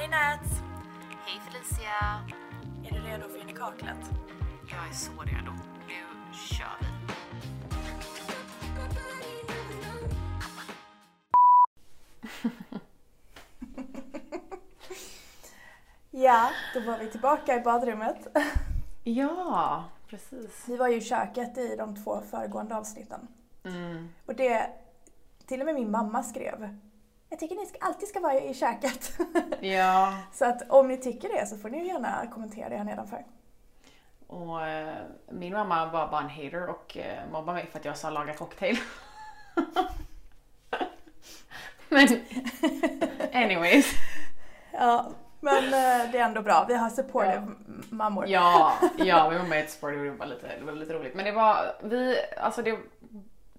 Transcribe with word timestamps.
Hej 0.00 0.08
Nats! 0.08 0.62
Hej 1.26 1.40
Felicia! 1.40 2.20
Är 2.84 2.90
du 2.90 3.08
redo 3.08 3.28
för 3.28 3.40
in 3.40 3.48
i 3.48 3.52
kaklet? 3.52 4.10
Jag 4.70 4.88
är 4.88 4.92
så 4.92 5.10
redo. 5.22 5.52
Nu 5.88 5.94
kör 6.32 6.76
vi. 6.80 6.86
Ja, 16.24 16.50
då 16.74 16.80
var 16.80 16.98
vi 16.98 17.10
tillbaka 17.10 17.56
i 17.56 17.60
badrummet. 17.60 18.26
Ja, 19.04 19.84
precis. 20.08 20.64
Vi 20.68 20.76
var 20.76 20.88
ju 20.88 20.96
i 20.96 21.00
köket 21.00 21.58
i 21.58 21.76
de 21.76 22.04
två 22.04 22.20
föregående 22.30 22.76
avsnitten. 22.76 23.28
Mm. 23.64 24.08
Och 24.26 24.34
det, 24.34 24.70
till 25.46 25.60
och 25.60 25.66
med 25.66 25.74
min 25.74 25.90
mamma 25.90 26.22
skrev 26.22 26.78
jag 27.30 27.38
tycker 27.38 27.56
ni 27.56 27.66
ska, 27.66 27.78
alltid 27.80 28.08
ska 28.08 28.20
vara 28.20 28.40
i 28.40 28.54
köket. 28.54 29.18
Ja, 29.60 30.14
så 30.32 30.44
att 30.44 30.70
om 30.70 30.88
ni 30.88 30.96
tycker 30.96 31.28
det 31.28 31.46
så 31.46 31.56
får 31.56 31.68
ni 31.68 31.86
gärna 31.86 32.26
kommentera 32.34 32.68
det 32.68 32.76
här 32.76 32.84
nedanför. 32.84 33.24
och 34.26 34.66
eh, 34.66 34.94
min 35.30 35.52
mamma 35.52 35.86
var 35.86 36.08
bara 36.08 36.20
en 36.20 36.28
hater 36.28 36.66
och 36.68 36.96
eh, 36.96 37.30
mobbade 37.32 37.56
mig 37.58 37.66
för 37.66 37.78
att 37.78 37.84
jag 37.84 37.96
sa 37.96 38.10
laga 38.10 38.34
cocktail. 38.34 38.78
Men 41.88 42.08
anyways. 43.32 43.92
Ja, 44.72 45.06
men 45.40 45.64
eh, 45.64 46.10
det 46.12 46.18
är 46.18 46.24
ändå 46.24 46.42
bra. 46.42 46.64
Vi 46.68 46.74
har 46.74 46.90
supportive 46.90 47.36
m- 47.36 47.84
mammor. 47.90 48.26
Ja, 48.28 48.72
ja, 48.98 49.30
min 49.30 49.38
mamma 49.38 49.56
är 49.56 49.62
ett 49.62 49.70
sport 49.70 49.92
och 49.92 49.98
det 50.04 50.10
var 50.10 50.26
lite, 50.26 50.58
det 50.58 50.64
var 50.64 50.72
lite 50.72 50.92
roligt. 50.94 51.14
Men 51.14 51.24
det 51.24 51.32
var, 51.32 51.76
vi, 51.82 52.16
alltså 52.40 52.62
det, 52.62 52.78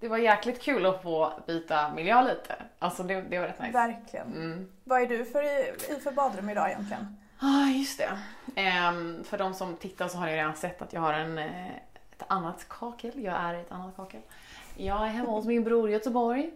det 0.02 0.08
var 0.08 0.18
jäkligt 0.18 0.62
kul 0.62 0.86
att 0.86 1.02
få 1.04 1.34
byta 1.48 1.94
miljö 1.94 2.22
lite. 2.22 2.56
Alltså 2.80 3.04
det, 3.04 3.22
det 3.22 3.40
var 3.40 3.48
rätt 3.48 3.60
nice. 3.60 3.72
Verkligen. 3.72 4.28
Mm. 4.28 4.72
Vad 4.84 5.02
är 5.02 5.08
du 5.08 5.26
för 5.26 5.44
i, 5.44 5.74
i 5.90 6.00
för 6.00 6.12
badrum 6.12 6.50
idag 6.50 6.70
egentligen? 6.70 7.18
Ah, 7.40 7.66
just 7.66 7.98
det. 7.98 8.20
Ehm, 8.56 9.24
för 9.24 9.38
de 9.38 9.54
som 9.54 9.76
tittar 9.76 10.08
så 10.08 10.18
har 10.18 10.26
ni 10.26 10.36
redan 10.36 10.56
sett 10.56 10.82
att 10.82 10.94
jag 10.94 11.02
har 11.02 11.14
en, 11.14 11.38
eh, 11.38 11.76
ett 12.12 12.24
annat 12.28 12.70
kakel. 12.70 13.24
Jag 13.24 13.36
är 13.36 13.54
ett 13.54 13.72
annat 13.72 13.96
kakel. 13.96 14.22
Jag 14.78 15.04
är 15.04 15.08
hemma 15.08 15.32
hos 15.32 15.46
min 15.46 15.64
bror 15.64 15.90
i 15.90 15.94
Göteborg. 15.94 16.52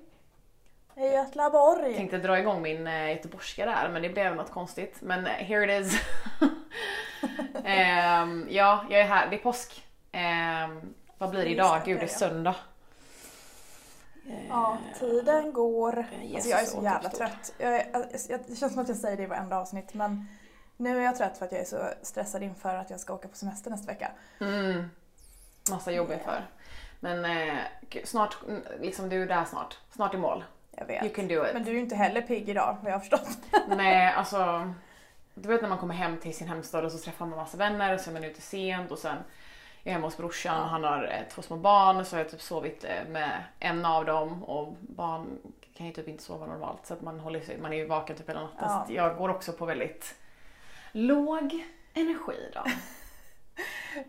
I 0.98 1.06
Götlaborg. 1.06 1.88
Jag 1.88 1.96
tänkte 1.96 2.18
dra 2.18 2.40
igång 2.40 2.62
min 2.62 2.88
eh, 2.88 3.10
göteborgska 3.10 3.66
där 3.66 3.90
men 3.90 4.02
det 4.02 4.10
blev 4.10 4.36
något 4.36 4.52
konstigt. 4.52 5.02
Men 5.02 5.26
eh, 5.28 5.32
here 5.32 5.80
it 5.80 5.86
is. 5.86 6.02
Ehm, 7.66 8.48
ja, 8.50 8.86
jag 8.90 9.02
är 9.02 9.06
här. 9.06 9.30
Det 9.30 9.36
är 9.36 9.40
påsk. 9.40 9.84
Ehm, 10.12 10.94
vad 11.18 11.30
blir 11.30 11.44
det 11.44 11.50
idag? 11.50 11.82
Gud, 11.86 12.00
det 12.00 12.04
är 12.04 12.08
söndag. 12.08 12.56
Ja, 14.50 14.78
tiden 15.00 15.54
går. 15.54 16.06
Alltså 16.36 16.50
jag 16.50 16.62
är 16.62 16.66
så 16.66 16.84
jävla 16.84 17.10
trött. 17.10 17.54
Jag 17.58 17.76
är, 17.76 17.88
jag, 18.30 18.40
det 18.48 18.56
känns 18.56 18.74
som 18.74 18.82
att 18.82 18.88
jag 18.88 18.98
säger 18.98 19.18
det 19.18 19.24
i 19.24 19.26
varenda 19.26 19.58
avsnitt 19.58 19.94
men 19.94 20.28
nu 20.78 20.98
är 20.98 21.02
jag 21.02 21.16
trött 21.16 21.38
för 21.38 21.46
att 21.46 21.52
jag 21.52 21.62
är 21.62 21.66
så 21.66 21.90
stressad 22.02 22.44
inför 22.44 22.76
att 22.76 22.90
jag 22.90 23.00
ska 23.00 23.14
åka 23.14 23.28
på 23.28 23.36
semester 23.36 23.72
nästa 23.72 23.88
vecka. 23.88 24.12
Mm. 24.40 24.90
Massa 25.72 25.92
jobb 25.92 26.12
inför. 26.12 26.46
Men 27.00 27.26
eh, 27.26 27.58
snart, 28.04 28.38
liksom 28.80 29.10
du 29.10 29.24
är 29.24 29.28
där 29.28 29.46
snart. 29.46 29.78
Snart 29.92 30.14
i 30.14 30.18
mål. 30.18 30.44
Jag 30.72 30.86
vet. 30.86 31.04
You 31.04 31.14
can 31.14 31.28
do 31.28 31.46
it. 31.46 31.54
Men 31.54 31.64
du 31.64 31.70
är 31.70 31.76
ju 31.76 31.80
inte 31.80 31.96
heller 31.96 32.22
pigg 32.22 32.50
idag 32.50 32.78
vad 32.82 32.92
jag 32.92 32.96
har 32.96 33.00
förstått. 33.00 33.38
Nej, 33.68 34.14
alltså. 34.14 34.74
Du 35.34 35.50
vet 35.50 35.62
när 35.62 35.70
man 35.70 35.78
kommer 35.78 35.94
hem 35.94 36.18
till 36.18 36.36
sin 36.36 36.48
hemstad 36.48 36.86
och 36.86 36.92
så 36.92 36.98
träffar 36.98 37.26
man 37.26 37.38
massa 37.38 37.58
vänner 37.58 37.94
och 37.94 38.00
så 38.00 38.10
är 38.10 38.14
man 38.14 38.24
ute 38.24 38.42
sent 38.42 38.92
och 38.92 39.00
sen 39.00 39.18
är 39.86 39.90
jag 39.90 39.94
hemma 39.94 40.08
hos 40.08 40.18
brorsan 40.18 40.62
och 40.62 40.70
han 40.70 40.84
har 40.84 41.04
eh, 41.04 41.28
två 41.30 41.42
små 41.42 41.58
barn 41.58 42.06
så 42.06 42.16
har 42.16 42.22
jag 42.24 42.32
typ 42.32 42.42
sovit 42.42 42.84
eh, 42.84 43.10
med 43.10 43.44
en 43.60 43.86
av 43.86 44.06
dem 44.06 44.44
och 44.44 44.74
barn 44.80 45.40
kan 45.78 45.86
ju 45.88 45.94
typ 45.94 46.08
inte 46.08 46.24
sova 46.24 46.46
normalt 46.46 46.86
så 46.86 46.94
att 46.94 47.02
man 47.02 47.20
håller 47.20 47.42
sig, 47.42 47.58
man 47.58 47.74
är 47.74 47.78
ju 47.78 47.86
vaken 47.88 48.16
typ 48.16 48.30
hela 48.30 48.42
natten 48.42 48.58
Ja. 48.70 48.86
så 48.88 48.94
jag 48.94 49.18
går 49.18 49.30
också 49.30 49.52
på 49.52 49.66
väldigt 49.66 50.16
låg 50.92 51.66
energi 51.94 52.52
då. 52.54 52.64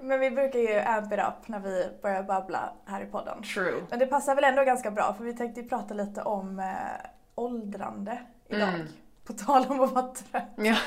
Men 0.00 0.20
vi 0.20 0.30
brukar 0.30 0.58
ju 0.58 0.78
amp 0.78 1.12
it 1.12 1.19
up 1.19 1.48
när 1.48 1.60
vi 1.60 1.88
börjar 2.02 2.22
babbla 2.22 2.72
här 2.86 3.03
i 3.03 3.06
podden. 3.06 3.42
True. 3.42 3.82
Men 3.91 3.98
det 3.98 4.06
passar 4.06 4.34
väl 4.34 4.44
ändå 4.44 4.65
ganska 4.65 4.91
bra 4.91 5.15
för 5.15 5.25
vi 5.25 5.36
tänkte 5.36 5.60
ju 5.60 5.69
prata 5.69 5.94
lite 5.94 6.22
om 6.22 6.59
eh, 6.59 7.06
åldrande 7.34 8.19
idag. 8.48 8.69
Mm. 8.69 8.86
På 9.25 9.32
tal 9.32 9.66
om 9.69 9.81
att 9.81 9.92
vara 9.92 10.12
trött. 10.12 10.53
Ja. 10.56 10.76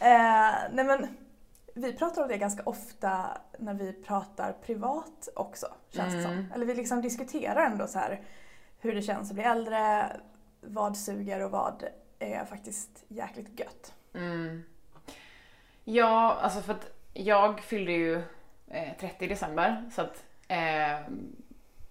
Eh, 0.00 0.54
nej 0.72 0.84
men, 0.84 1.08
vi 1.78 1.92
pratar 1.92 2.22
om 2.22 2.28
det 2.28 2.36
ganska 2.38 2.62
ofta 2.62 3.38
när 3.58 3.74
vi 3.74 3.92
pratar 3.92 4.52
privat 4.52 5.28
också, 5.36 5.66
känns 5.90 6.14
det 6.14 6.20
Mm. 6.20 6.30
som. 6.46 6.52
Eller 6.54 6.66
vi 6.66 6.74
liksom 6.74 7.02
diskuterar 7.02 7.66
ändå 7.66 7.86
så 7.86 7.98
här 7.98 8.22
hur 8.78 8.94
det 8.94 9.02
känns 9.02 9.30
att 9.30 9.34
bli 9.34 9.44
äldre, 9.44 10.10
vad 10.60 10.96
suger 10.96 11.44
och 11.44 11.50
vad 11.50 11.84
är 12.18 12.44
faktiskt 12.44 13.04
jäkligt 13.08 13.60
gött. 13.60 13.94
Mm. 14.14 14.64
Ja, 15.84 16.38
alltså 16.42 16.60
för 16.60 16.72
att 16.72 16.92
jag 17.14 17.60
fyllde 17.60 17.92
ju 17.92 18.22
eh, 18.68 18.96
30 19.00 19.24
i 19.24 19.28
december 19.28 19.90
så 19.94 20.02
att 20.02 20.24
eh, 20.48 21.00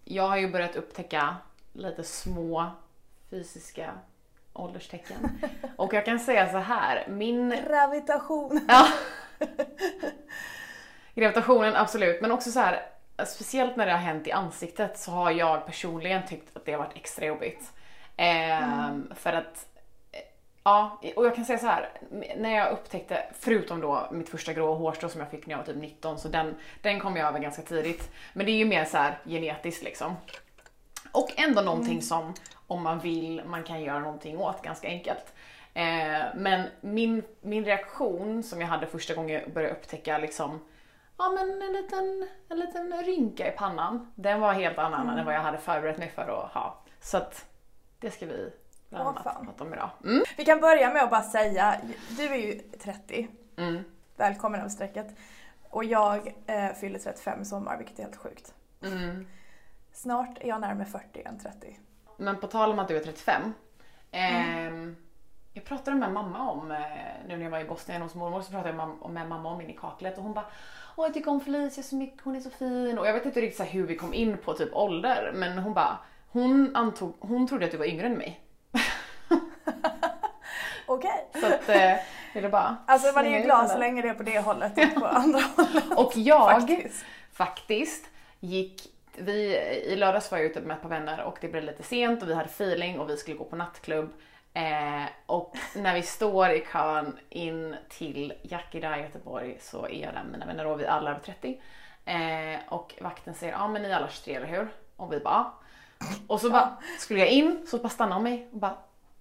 jag 0.03 0.27
har 0.27 0.37
ju 0.37 0.51
börjat 0.51 0.75
upptäcka 0.75 1.35
lite 1.73 2.03
små 2.03 2.71
fysiska 3.29 3.91
ålderstecken. 4.53 5.39
Och 5.75 5.93
jag 5.93 6.05
kan 6.05 6.19
säga 6.19 6.51
så 6.51 6.57
här, 6.57 7.07
min... 7.09 7.49
Gravitation. 7.49 8.65
Ja. 8.67 8.87
Gravitationen, 11.15 11.75
absolut. 11.75 12.21
Men 12.21 12.31
också 12.31 12.51
så 12.51 12.59
här, 12.59 12.81
speciellt 13.25 13.75
när 13.75 13.85
det 13.85 13.91
har 13.91 13.99
hänt 13.99 14.27
i 14.27 14.31
ansiktet 14.31 14.99
så 14.99 15.11
har 15.11 15.31
jag 15.31 15.65
personligen 15.65 16.27
tyckt 16.27 16.57
att 16.57 16.65
det 16.65 16.71
har 16.71 16.79
varit 16.79 16.95
extra 16.97 17.25
jobbigt. 17.25 17.71
Ehm, 18.17 19.13
För 19.15 19.33
att, 19.33 19.65
eh, 20.11 20.19
ja, 20.63 21.01
och 21.15 21.25
jag 21.25 21.35
kan 21.35 21.45
säga 21.45 21.59
så 21.59 21.65
här, 21.67 21.89
när 22.37 22.55
jag 22.55 22.71
upptäckte, 22.71 23.23
förutom 23.39 23.81
då 23.81 24.07
mitt 24.11 24.29
första 24.29 24.53
grå 24.53 24.73
hårstrå 24.75 25.09
som 25.09 25.21
jag 25.21 25.29
fick 25.31 25.45
när 25.47 25.53
jag 25.53 25.57
var 25.57 25.65
typ 25.65 25.75
19, 25.75 26.19
så 26.19 26.27
den, 26.27 26.55
den 26.81 26.99
kom 26.99 27.15
jag 27.15 27.27
över 27.27 27.39
ganska 27.39 27.61
tidigt. 27.61 28.09
Men 28.33 28.45
det 28.45 28.51
är 28.51 28.57
ju 28.57 28.65
mer 28.65 28.85
så 28.85 28.97
här 28.97 29.19
genetiskt 29.25 29.83
liksom. 29.83 30.15
Och 31.11 31.29
ändå 31.37 31.61
någonting 31.61 32.01
som, 32.01 32.33
om 32.67 32.83
man 32.83 32.99
vill, 32.99 33.41
man 33.45 33.63
kan 33.63 33.81
göra 33.81 33.99
någonting 33.99 34.37
åt 34.37 34.61
ganska 34.61 34.87
enkelt. 34.87 35.33
Eh, 35.77 36.25
men 36.35 36.69
min, 36.81 37.23
min 37.41 37.65
reaktion 37.65 38.43
som 38.43 38.61
jag 38.61 38.67
hade 38.67 38.87
första 38.87 39.13
gången 39.13 39.39
jag 39.41 39.53
började 39.53 39.73
upptäcka 39.73 40.17
liksom, 40.17 40.59
ja 41.17 41.29
men 41.29 41.61
en 41.61 41.73
liten, 41.73 42.27
en 42.49 42.59
liten 42.59 43.03
rynka 43.03 43.53
i 43.53 43.57
pannan, 43.57 44.11
den 44.15 44.39
var 44.39 44.53
helt 44.53 44.77
annan 44.77 45.09
än 45.17 45.25
vad 45.25 45.35
jag 45.35 45.41
hade 45.41 45.57
förberett 45.57 45.97
mig 45.97 46.09
för 46.09 46.21
att 46.21 46.51
ha. 46.53 46.83
Så 47.01 47.17
att 47.17 47.45
det 47.99 48.11
ska 48.11 48.25
vi 48.25 48.51
bland 48.89 49.07
annat 49.07 49.23
prata 49.23 49.63
om 49.63 49.73
idag. 49.73 49.89
Mm. 50.03 50.23
Vi 50.37 50.45
kan 50.45 50.59
börja 50.59 50.93
med 50.93 51.03
att 51.03 51.09
bara 51.09 51.23
säga, 51.23 51.75
du 52.17 52.23
är 52.23 52.37
ju 52.37 52.59
30, 52.79 53.27
Mm. 53.57 53.83
välkommen 54.15 54.59
över 54.59 54.69
strecket. 54.69 55.07
Och 55.69 55.83
jag 55.83 56.33
eh, 56.47 56.73
fyller 56.73 56.99
35 56.99 57.41
i 57.41 57.45
sommar, 57.45 57.77
vilket 57.77 57.99
är 57.99 58.03
helt 58.03 58.15
sjukt. 58.15 58.53
Mm. 58.83 59.27
Snart 59.93 60.37
är 60.41 60.47
jag 60.47 60.61
närmare 60.61 60.85
40 60.85 61.21
än 61.25 61.39
30. 61.39 61.79
Men 62.17 62.37
på 62.39 62.47
tal 62.47 62.71
om 62.71 62.79
att 62.79 62.87
du 62.87 62.97
är 62.97 63.03
35. 63.03 63.53
ehm, 64.11 64.95
jag 65.57 65.65
pratade 65.65 65.97
med 65.97 66.11
mamma 66.11 66.51
om, 66.51 66.71
eh, 66.71 66.77
nu 67.27 67.37
när 67.37 67.43
jag 67.43 67.51
var 67.51 67.59
i 67.59 67.65
Bosnien 67.65 68.01
hos 68.01 68.15
mormor 68.15 68.41
så 68.41 68.51
pratade 68.51 68.77
jag 69.01 69.11
med 69.11 69.29
mamma 69.29 69.49
om 69.49 69.57
min 69.57 69.69
i 69.69 69.73
kaklet 69.73 70.17
och 70.17 70.23
hon 70.23 70.33
bara 70.33 70.45
Åh 70.95 71.05
jag 71.05 71.13
tycker 71.13 71.31
om 71.31 71.41
Felicia 71.41 71.83
så 71.83 71.95
mycket, 71.95 72.21
hon 72.21 72.35
är 72.35 72.39
så 72.39 72.49
fin. 72.49 72.99
Och 72.99 73.07
jag 73.07 73.13
vet 73.13 73.25
inte 73.25 73.41
riktigt 73.41 73.57
så 73.57 73.63
hur 73.63 73.87
vi 73.87 73.95
kom 73.95 74.13
in 74.13 74.37
på 74.37 74.53
typ 74.53 74.75
ålder 74.75 75.31
men 75.35 75.57
hon 75.57 75.73
bara, 75.73 75.97
hon 76.31 76.75
antog, 76.75 77.15
hon 77.19 77.47
trodde 77.47 77.65
att 77.65 77.71
du 77.71 77.77
var 77.77 77.85
yngre 77.85 78.07
än 78.07 78.17
mig. 78.17 78.41
Okej. 80.85 81.29
Så 81.41 81.45
att, 81.45 81.69
eh, 81.69 81.81
jag 81.85 81.99
ville 82.33 82.49
bara 82.49 82.77
Alltså 82.85 83.13
man 83.13 83.25
är 83.25 83.37
ju 83.37 83.43
glad 83.43 83.69
så 83.69 83.77
länge 83.77 84.01
det 84.01 84.09
är 84.09 84.13
på 84.13 84.23
det 84.23 84.39
hållet 84.39 84.71
och 84.77 85.01
på 85.01 85.07
andra 85.07 85.39
hållet. 85.55 85.97
Och 85.97 86.11
jag 86.15 86.51
Faktiskt. 86.51 87.05
faktiskt 87.33 88.09
gick, 88.39 88.81
vi, 89.17 89.57
i 89.85 89.95
lördags 89.95 90.31
var 90.31 90.37
jag 90.37 90.47
ute 90.47 90.61
med 90.61 90.75
ett 90.75 90.81
par 90.81 90.89
vänner 90.89 91.23
och 91.23 91.37
det 91.41 91.47
blev 91.47 91.63
lite 91.63 91.83
sent 91.83 92.21
och 92.21 92.29
vi 92.29 92.33
hade 92.33 92.49
feeling 92.49 92.99
och 92.99 93.09
vi 93.09 93.17
skulle 93.17 93.37
gå 93.37 93.43
på 93.43 93.55
nattklubb. 93.55 94.13
Eh, 94.53 95.05
och 95.25 95.57
när 95.75 95.93
vi 95.93 96.01
står 96.01 96.49
i 96.49 96.65
kön 96.71 97.19
in 97.29 97.75
till 97.89 98.33
Yakida 98.41 98.97
i 98.97 99.01
Göteborg 99.01 99.57
så 99.61 99.85
är 99.87 100.01
jag 100.03 100.13
där 100.13 100.23
med 100.23 100.31
mina 100.31 100.45
vänner 100.45 100.67
och 100.67 100.79
vi 100.79 100.87
alla 100.87 101.09
är 101.09 101.13
över 101.15 101.23
30. 101.25 101.61
Eh, 102.05 102.59
och 102.73 102.93
vakten 103.01 103.33
säger, 103.33 103.53
ja 103.53 103.67
men 103.67 103.81
ni 103.81 103.89
är 103.89 103.95
alla 103.95 104.09
23 104.09 104.35
eller 104.35 104.47
hur? 104.47 104.67
Och 104.95 105.13
vi 105.13 105.19
bara. 105.19 105.51
Och 106.27 106.41
så 106.41 106.49
bara 106.49 106.77
skulle 106.99 107.19
jag 107.19 107.29
in 107.29 107.67
så 107.67 107.77
bara 107.77 107.89
stannade 107.89 108.15
hon 108.15 108.23
mig 108.23 108.47
och 108.51 108.59
bara, 108.59 108.77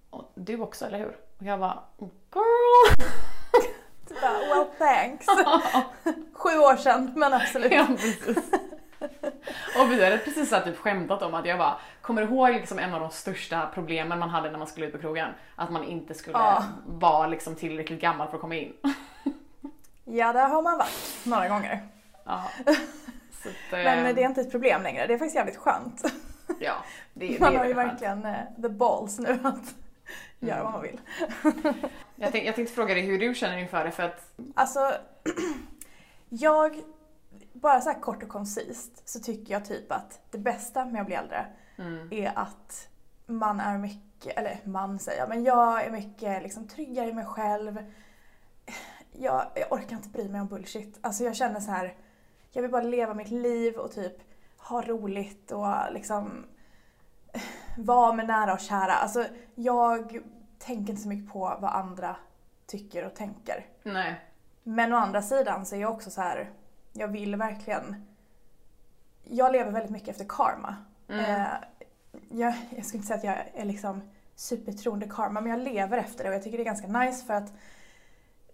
"Och 0.09 0.31
du 0.35 0.59
också 0.61 0.85
eller 0.85 0.97
hur? 0.99 1.17
Och 1.39 1.45
jag 1.45 1.59
bara, 1.59 1.83
girl! 1.99 3.03
Du 4.07 4.15
bara, 4.21 4.39
well 4.39 4.65
thanks. 4.77 5.25
Sju 6.33 6.49
år 6.59 6.75
sedan, 6.75 7.13
men 7.15 7.33
absolut. 7.33 7.71
Ja, 7.71 7.85
precis. 7.89 8.37
Och 9.79 9.91
vi 9.91 10.03
hade 10.03 10.17
precis 10.17 10.49
så 10.49 10.59
typ 10.59 10.77
skämtat 10.77 11.21
om 11.21 11.33
att 11.33 11.45
jag 11.45 11.57
bara, 11.59 11.77
kommer 12.01 12.21
du 12.21 12.27
ihåg 12.27 12.49
liksom 12.53 12.79
en 12.79 12.93
av 12.93 12.99
de 12.99 13.09
största 13.11 13.69
problemen 13.73 14.19
man 14.19 14.29
hade 14.29 14.51
när 14.51 14.57
man 14.57 14.67
skulle 14.67 14.85
ut 14.85 14.91
på 14.91 14.97
krogen? 14.99 15.29
Att 15.55 15.71
man 15.71 15.83
inte 15.83 16.13
skulle 16.13 16.37
Ja. 16.37 16.63
vara 16.87 17.27
liksom 17.27 17.55
tillräckligt 17.55 18.01
gammal 18.01 18.27
för 18.27 18.35
att 18.35 18.41
komma 18.41 18.55
in. 18.55 18.73
Ja, 20.05 20.33
där 20.33 20.49
har 20.49 20.61
man 20.61 20.77
varit 20.77 21.19
några 21.25 21.47
gånger. 21.49 21.79
Så 23.43 23.49
eh, 23.75 23.83
Men 23.83 24.15
det 24.15 24.23
är 24.23 24.25
inte 24.27 24.41
ett 24.41 24.51
problem 24.51 24.83
längre. 24.83 25.07
Det 25.07 25.13
är 25.13 25.17
faktiskt 25.17 25.35
jävligt 25.35 25.57
skönt. 25.57 26.01
ja, 26.59 26.73
det, 27.13 27.27
det 27.27 27.39
Man 27.39 27.53
är 27.53 27.57
har 27.57 27.65
ju 27.65 27.73
skönt. 27.75 27.91
verkligen 27.91 28.25
eh, 28.25 28.35
the 28.61 28.69
balls 28.69 29.19
nu 29.19 29.39
att 29.43 29.75
göra 30.39 30.63
vad 30.63 30.71
man 30.71 30.81
vill. 30.81 30.99
Jag, 32.15 32.31
tänk, 32.31 32.45
jag 32.47 32.55
tänkte 32.55 32.75
fråga 32.75 32.93
dig 32.93 33.03
hur 33.05 33.19
du 33.19 33.35
känner 33.35 33.57
inför 33.57 33.83
det 33.85 33.91
för 33.91 34.03
att 34.03 34.31
Alltså, 34.55 34.93
jag, 36.29 36.75
bara 37.53 37.81
så 37.81 37.89
här 37.89 37.99
kort 37.99 38.23
och 38.23 38.29
koncist, 38.29 39.09
så 39.09 39.19
tycker 39.19 39.53
jag 39.53 39.65
typ 39.65 39.91
att 39.91 40.21
det 40.31 40.37
bästa 40.37 40.85
med 40.85 41.01
att 41.01 41.07
bli 41.07 41.15
äldre 41.15 41.45
mm, 41.77 42.07
är 42.11 42.31
att 42.35 42.89
man 43.25 43.59
är 43.59 43.77
mycket, 43.77 44.37
eller 44.37 44.59
man 44.63 44.99
säger 44.99 45.19
jag, 45.19 45.29
men 45.29 45.43
jag 45.43 45.85
är 45.85 45.91
mycket 45.91 46.43
liksom 46.43 46.67
tryggare 46.67 47.09
i 47.09 47.13
mig 47.13 47.25
själv. 47.25 47.77
Jag, 49.11 49.45
jag 49.55 49.71
orkar 49.71 49.95
inte 49.95 50.09
bry 50.09 50.29
mig 50.29 50.41
om 50.41 50.47
bullshit. 50.47 50.99
Alltså 51.01 51.23
jag 51.23 51.35
känner 51.35 51.59
så 51.59 51.71
här, 51.71 51.95
jag 52.51 52.61
vill 52.61 52.71
bara 52.71 52.81
leva 52.81 53.13
mitt 53.13 53.29
liv 53.29 53.75
och 53.75 53.91
typ 53.91 54.15
ha 54.57 54.81
roligt 54.81 55.51
och 55.51 55.67
liksom 55.91 56.45
vara 57.77 58.13
med 58.13 58.27
nära 58.27 58.53
och 58.53 58.59
kära. 58.59 58.93
Alltså 58.93 59.25
jag 59.55 60.21
tänker 60.59 60.89
inte 60.89 61.01
så 61.01 61.09
mycket 61.09 61.33
på 61.33 61.39
vad 61.39 61.73
andra 61.73 62.15
tycker 62.65 63.05
och 63.05 63.15
tänker. 63.15 63.65
nej. 63.83 64.21
Men 64.63 64.93
å 64.93 64.97
andra 64.97 65.21
sidan 65.21 65.65
så 65.65 65.75
är 65.75 65.79
jag 65.79 65.91
också 65.91 66.09
så 66.09 66.21
här, 66.21 66.49
jag 66.97 67.07
vill 67.07 67.35
verkligen... 67.35 68.05
Jag 69.23 69.51
lever 69.51 69.71
väldigt 69.71 69.91
mycket 69.91 70.09
efter 70.09 70.25
karma. 70.29 70.75
Mm. 71.07 71.25
Eh, 71.25 71.47
jag, 72.29 72.53
jag 72.69 72.85
skulle 72.85 72.97
inte 72.97 73.07
säga 73.07 73.17
att 73.17 73.23
jag 73.53 73.61
är 73.61 73.65
liksom 73.65 74.01
supertroende 74.35 75.07
karma, 75.09 75.41
men 75.41 75.51
jag 75.51 75.59
lever 75.59 75.97
efter 75.97 76.23
det 76.23 76.29
och 76.29 76.35
jag 76.35 76.43
tycker 76.43 76.57
det 76.57 76.63
är 76.63 76.65
ganska 76.65 76.87
nice 76.87 77.25
för 77.25 77.33
att 77.33 77.53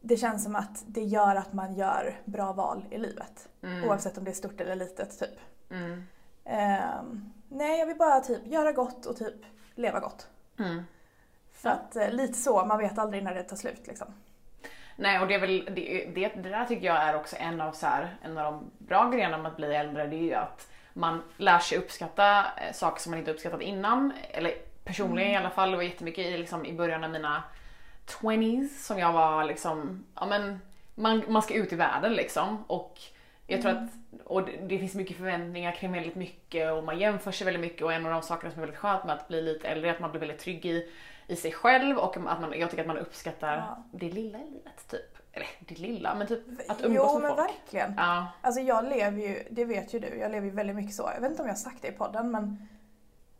det 0.01 0.17
känns 0.17 0.43
som 0.43 0.55
att 0.55 0.83
det 0.87 1.03
gör 1.03 1.35
att 1.35 1.53
man 1.53 1.73
gör 1.73 2.19
bra 2.25 2.53
val 2.53 2.85
i 2.91 2.97
livet. 2.97 3.49
Mm. 3.61 3.89
Oavsett 3.89 4.17
om 4.17 4.23
det 4.23 4.31
är 4.31 4.35
stort 4.35 4.61
eller 4.61 4.75
litet 4.75 5.19
typ. 5.19 5.39
Mm. 5.69 6.03
Ehm, 6.45 7.33
nej, 7.49 7.79
jag 7.79 7.85
vill 7.85 7.97
bara 7.97 8.19
typ 8.19 8.47
göra 8.47 8.71
gott 8.71 9.05
och 9.05 9.17
typ 9.17 9.35
leva 9.75 9.99
gott. 9.99 10.27
Mm. 10.59 10.83
För 11.51 11.69
att 11.69 11.95
eh, 11.95 12.09
lite 12.09 12.33
så, 12.33 12.65
man 12.65 12.77
vet 12.77 12.97
aldrig 12.97 13.23
när 13.23 13.35
det 13.35 13.43
tar 13.43 13.55
slut 13.55 13.87
liksom. 13.87 14.07
Nej 14.95 15.19
och 15.19 15.27
det 15.27 15.33
är 15.33 15.39
väl, 15.39 15.65
det, 15.65 16.05
det, 16.15 16.31
det 16.43 16.49
där 16.49 16.65
tycker 16.65 16.85
jag 16.85 17.03
är 17.03 17.15
också 17.15 17.35
en 17.39 17.61
av, 17.61 17.71
så 17.71 17.85
här, 17.85 18.15
en 18.21 18.37
av 18.37 18.53
de 18.53 18.71
bra 18.85 19.09
grejerna 19.09 19.37
med 19.37 19.51
att 19.51 19.57
bli 19.57 19.75
äldre, 19.75 20.07
det 20.07 20.15
är 20.15 20.23
ju 20.23 20.33
att 20.33 20.67
man 20.93 21.23
lär 21.37 21.59
sig 21.59 21.77
uppskatta 21.77 22.39
eh, 22.39 22.73
saker 22.73 23.01
som 23.01 23.11
man 23.11 23.19
inte 23.19 23.31
uppskattat 23.31 23.61
innan. 23.61 24.13
Eller 24.31 24.53
personligen 24.83 25.31
i 25.31 25.37
alla 25.37 25.49
fall, 25.49 25.71
det 25.71 25.77
var 25.77 25.83
jättemycket 25.83 26.25
i, 26.25 26.37
liksom, 26.37 26.65
i 26.65 26.73
början 26.73 27.03
av 27.03 27.09
mina 27.09 27.43
20s 28.07 28.67
som 28.67 28.99
jag 28.99 29.13
var 29.13 29.43
liksom, 29.43 30.05
ja 30.15 30.25
men 30.25 30.59
man, 30.95 31.23
man 31.27 31.41
ska 31.41 31.53
ut 31.53 31.73
i 31.73 31.75
världen 31.75 32.13
liksom. 32.13 32.63
Och 32.67 32.99
jag 33.47 33.61
tror 33.61 33.71
att 33.71 33.89
och 34.23 34.45
det, 34.45 34.51
det 34.67 34.79
finns 34.79 34.95
mycket 34.95 35.17
förväntningar 35.17 35.71
kring 35.71 35.91
väldigt 35.91 36.15
mycket 36.15 36.71
och 36.71 36.83
man 36.83 36.99
jämför 36.99 37.31
sig 37.31 37.45
väldigt 37.45 37.61
mycket. 37.61 37.81
Och 37.81 37.93
en 37.93 38.05
av 38.05 38.11
de 38.11 38.21
sakerna 38.21 38.51
som 38.51 38.61
är 38.61 38.65
väldigt 38.65 38.79
skönt 38.79 39.05
med 39.05 39.15
att 39.15 39.27
bli 39.27 39.41
lite 39.41 39.67
äldre 39.67 39.89
är 39.89 39.93
att 39.93 39.99
man 39.99 40.11
blir 40.11 40.19
väldigt 40.19 40.39
trygg 40.39 40.65
i, 40.65 40.89
i 41.27 41.35
sig 41.35 41.51
själv 41.51 41.97
och 41.97 42.17
att 42.17 42.41
man, 42.41 42.53
jag 42.59 42.69
tycker 42.69 42.83
att 42.83 42.87
man 42.87 42.97
uppskattar 42.97 43.57
Ja. 43.57 43.83
det 43.91 44.09
lilla 44.09 44.39
i 44.39 44.49
livet 44.49 44.87
typ. 44.87 45.17
Eller 45.35 45.47
det 45.59 45.79
lilla 45.79 46.15
men 46.15 46.27
typ 46.27 46.41
att 46.71 46.81
umgås 46.81 47.09
Jo 47.13 47.19
med 47.19 47.21
men 47.21 47.37
folk. 47.37 47.49
verkligen. 47.49 47.93
Ja. 47.97 48.27
Alltså 48.41 48.61
jag 48.61 48.85
lever 48.85 49.21
ju, 49.21 49.43
det 49.51 49.65
vet 49.65 49.93
ju 49.93 49.99
du, 49.99 50.07
jag 50.17 50.31
lever 50.31 50.47
ju 50.47 50.53
väldigt 50.53 50.75
mycket 50.75 50.95
så. 50.95 51.11
Jag 51.15 51.21
vet 51.21 51.29
inte 51.31 51.41
om 51.41 51.47
jag 51.47 51.53
har 51.55 51.59
sagt 51.59 51.81
det 51.81 51.87
i 51.87 51.91
podden 51.91 52.31
men 52.31 52.67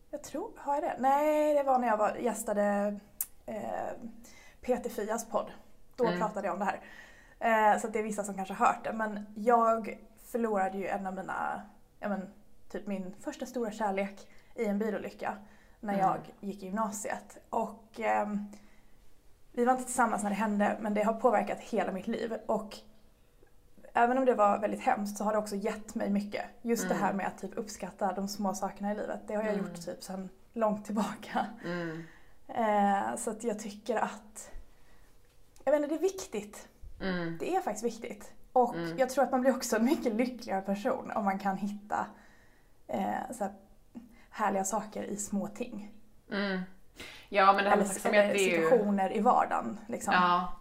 jag 0.10 0.24
tror, 0.24 0.52
har 0.58 0.74
jag 0.74 0.84
det? 0.84 0.96
Nej, 1.00 1.54
det 1.54 1.64
var 1.64 1.80
när 1.80 1.88
jag 1.88 1.98
var, 1.98 2.16
gästade 2.16 3.00
eh, 3.46 3.62
Peter 4.62 4.90
Fias 4.90 5.30
podd. 5.30 5.52
Då 5.96 6.06
Mm. 6.08 6.20
pratade 6.20 6.48
jag 6.48 6.54
om 6.54 6.60
det 6.60 6.66
här. 6.66 6.80
Eh, 7.74 7.80
så 7.82 7.88
det 7.88 8.00
är 8.00 8.04
vissa 8.04 8.24
som 8.24 8.36
kanske 8.36 8.54
har 8.54 8.66
hört 8.66 8.84
det. 8.84 8.94
Men 8.94 9.26
jag 9.36 9.98
förlorade 10.32 10.78
ju 10.78 10.88
en 10.88 11.08
av 11.08 11.14
mina, 11.16 11.62
ja 12.00 12.10
men 12.10 12.34
typ 12.72 12.88
min 12.88 13.16
första 13.24 13.46
stora 13.46 13.72
kärlek 13.72 14.28
i 14.56 14.66
en 14.66 14.80
bilolycka 14.80 15.38
när 15.84 15.94
Mm. 15.94 16.06
jag 16.06 16.20
gick 16.40 16.64
i 16.64 16.66
gymnasiet. 16.66 17.38
Och 17.50 18.00
ehm, 18.00 18.46
vi 19.52 19.66
var 19.66 19.72
inte 19.74 19.86
tillsammans 19.86 20.24
när 20.24 20.30
det 20.30 20.36
hände 20.36 20.78
men 20.82 20.94
det 20.94 21.04
har 21.04 21.14
påverkat 21.14 21.60
hela 21.60 21.92
mitt 21.92 22.08
liv. 22.08 22.34
Och 22.46 22.78
även 23.94 24.18
om 24.18 24.26
det 24.26 24.34
var 24.36 24.60
väldigt 24.60 24.82
hemskt 24.82 25.18
så 25.18 25.24
har 25.24 25.32
det 25.32 25.38
också 25.38 25.56
gett 25.56 25.96
mig 25.96 26.10
mycket. 26.10 26.46
Just 26.62 26.84
det 26.90 26.96
Mm. 26.96 27.04
här 27.06 27.14
med 27.14 27.28
att 27.28 27.38
typ 27.38 27.58
uppskatta 27.58 28.14
de 28.14 28.28
små 28.28 28.54
sakerna 28.54 28.92
i 28.92 28.96
livet. 28.96 29.20
Det 29.28 29.36
har 29.36 29.44
jag 29.44 29.54
Mm. 29.54 29.66
gjort 29.66 29.86
typ 29.86 30.04
sedan 30.04 30.30
långt 30.54 30.86
tillbaka. 30.86 31.46
Mm. 31.66 32.04
Eh, 32.48 33.16
så 33.16 33.30
att 33.30 33.44
jag 33.44 33.60
tycker 33.60 33.96
att 33.96 34.52
jag 35.64 35.72
vet 35.72 35.82
inte, 35.84 35.96
det 35.96 36.00
är 36.00 36.02
viktigt. 36.02 36.68
Mm. 37.02 37.38
Det 37.40 37.56
är 37.56 37.62
faktiskt 37.62 37.86
viktigt. 37.86 38.34
Och 38.54 38.76
Mm. 38.76 38.98
jag 38.98 39.10
tror 39.10 39.24
att 39.24 39.32
man 39.32 39.42
blir 39.42 39.56
också 39.56 39.76
en 39.76 39.86
mycket 39.86 40.14
lyckligare 40.16 40.62
person 40.62 41.12
om 41.12 41.26
man 41.26 41.40
kan 41.40 41.58
hitta 41.58 42.06
eh, 42.88 43.32
så 43.32 43.44
här, 43.44 43.54
härliga 44.34 44.64
saker 44.64 45.04
i 45.04 45.18
små 45.18 45.48
ting. 45.48 45.92
Mm. 46.32 46.62
Ja 47.30 47.54
men 47.54 47.64
det 47.64 47.70
här 47.70 47.78
Eller, 47.78 47.86
tacksamhet 47.88 48.24
eller 48.24 48.36
är 48.36 48.40
ju... 48.40 48.52
situationer 48.52 49.16
i 49.16 49.20
vardagen. 49.20 49.80
Liksom. 49.88 50.14
Ja, 50.14 50.54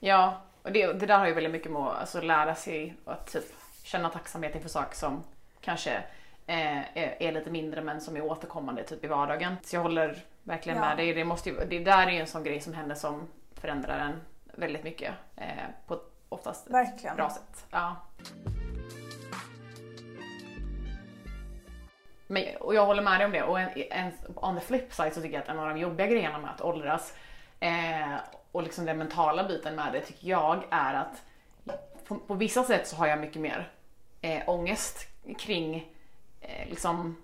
ja. 0.00 0.40
och 0.62 0.72
det, 0.72 0.92
det 0.92 1.06
där 1.06 1.18
har 1.18 1.26
ju 1.26 1.34
väldigt 1.34 1.52
mycket 1.52 1.72
med 1.72 1.82
att 1.82 2.00
alltså, 2.00 2.20
lära 2.20 2.54
sig 2.54 2.96
att 3.04 3.32
typ 3.32 3.44
känna 3.82 4.10
tacksamhet 4.10 4.54
inför 4.54 4.68
saker 4.68 4.96
som 4.96 5.22
kanske 5.60 5.92
eh, 6.46 6.78
är, 6.78 7.22
är 7.22 7.32
lite 7.32 7.50
mindre 7.50 7.80
men 7.82 8.00
som 8.00 8.16
är 8.16 8.24
återkommande 8.24 8.82
typ 8.84 9.04
i 9.04 9.06
vardagen. 9.06 9.56
Så 9.62 9.76
jag 9.76 9.82
håller 9.82 10.24
verkligen 10.42 10.78
Ja. 10.78 10.84
med 10.88 10.96
dig. 10.96 11.14
Det, 11.14 11.24
måste 11.24 11.50
ju, 11.50 11.56
det 11.64 11.78
där 11.78 12.06
är 12.06 12.10
ju 12.10 12.20
en 12.20 12.26
sån 12.26 12.44
grej 12.44 12.60
som 12.60 12.74
händer 12.74 12.94
som 12.94 13.28
förändrar 13.54 13.98
en 13.98 14.20
väldigt 14.60 14.84
mycket 14.84 15.14
eh, 15.36 15.46
på 15.86 16.00
oftast 16.28 16.66
ett 16.66 16.72
Verkligen. 16.74 17.16
bra 17.16 17.30
sätt. 17.30 17.66
Ja. 17.70 17.96
Men, 22.26 22.56
och 22.56 22.74
jag 22.74 22.86
håller 22.86 23.02
med 23.02 23.20
dig 23.20 23.24
om 23.26 23.32
det. 23.32 23.42
Och 23.42 23.60
en, 23.60 23.68
en, 23.90 24.12
on 24.34 24.58
the 24.60 24.66
flip 24.66 24.94
side 24.94 25.14
så 25.14 25.20
tycker 25.20 25.34
jag 25.34 25.42
att 25.42 25.48
en 25.48 25.58
av 25.58 25.68
de 25.68 25.78
jobbiga 25.78 26.06
grejerna 26.06 26.38
med 26.38 26.50
att 26.50 26.60
åldras 26.60 27.14
eh, 27.60 28.14
och 28.52 28.62
liksom 28.62 28.84
den 28.84 28.98
mentala 28.98 29.44
biten 29.44 29.74
med 29.76 29.92
det 29.92 30.00
tycker 30.00 30.28
jag 30.28 30.62
är 30.70 30.94
att 30.94 31.22
på, 32.08 32.14
på 32.14 32.34
vissa 32.34 32.64
sätt 32.64 32.88
så 32.88 32.96
har 32.96 33.06
jag 33.06 33.18
mycket 33.18 33.42
mer 33.42 33.70
eh, 34.20 34.42
ångest 34.46 35.08
kring 35.38 35.92
eh, 36.40 36.68
liksom 36.68 37.16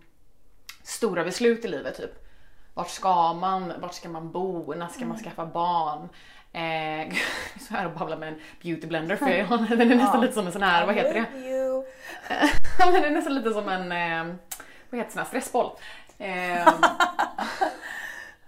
stora 0.82 1.24
beslut 1.24 1.64
i 1.64 1.68
livet. 1.68 1.96
Typ. 1.96 2.26
Vart 2.74 2.90
ska 2.90 3.32
man? 3.32 3.72
Vart 3.80 3.94
ska 3.94 4.08
man 4.08 4.32
bo? 4.32 4.74
När 4.74 4.88
ska 4.88 5.06
man 5.06 5.18
skaffa 5.18 5.46
barn? 5.46 6.08
Eh, 6.52 7.14
så 7.68 7.74
här 7.74 7.86
och 7.86 7.92
babbla 7.92 8.16
med 8.16 8.28
en 8.28 8.40
beauty 8.62 8.86
blender 8.86 9.16
för 9.16 9.28
jag, 9.28 9.48
den 9.68 9.80
är 9.80 9.94
nästan 9.94 10.20
Ja. 10.20 10.22
lite 10.22 10.34
som 10.34 10.46
en 10.46 10.52
sån 10.52 10.62
här, 10.62 10.86
vad 10.86 10.94
heter 10.94 11.14
det? 11.14 11.26
Men 12.78 12.92
det 13.02 13.06
är 13.06 13.10
nästan 13.10 13.34
lite 13.34 13.50
som 13.52 13.68
en, 13.68 13.92
eh, 13.92 14.34
vad 14.90 14.98
heter 14.98 15.12
sån 15.12 15.18
här 15.18 15.26
stressboll. 15.26 15.70
Eh, 16.18 16.68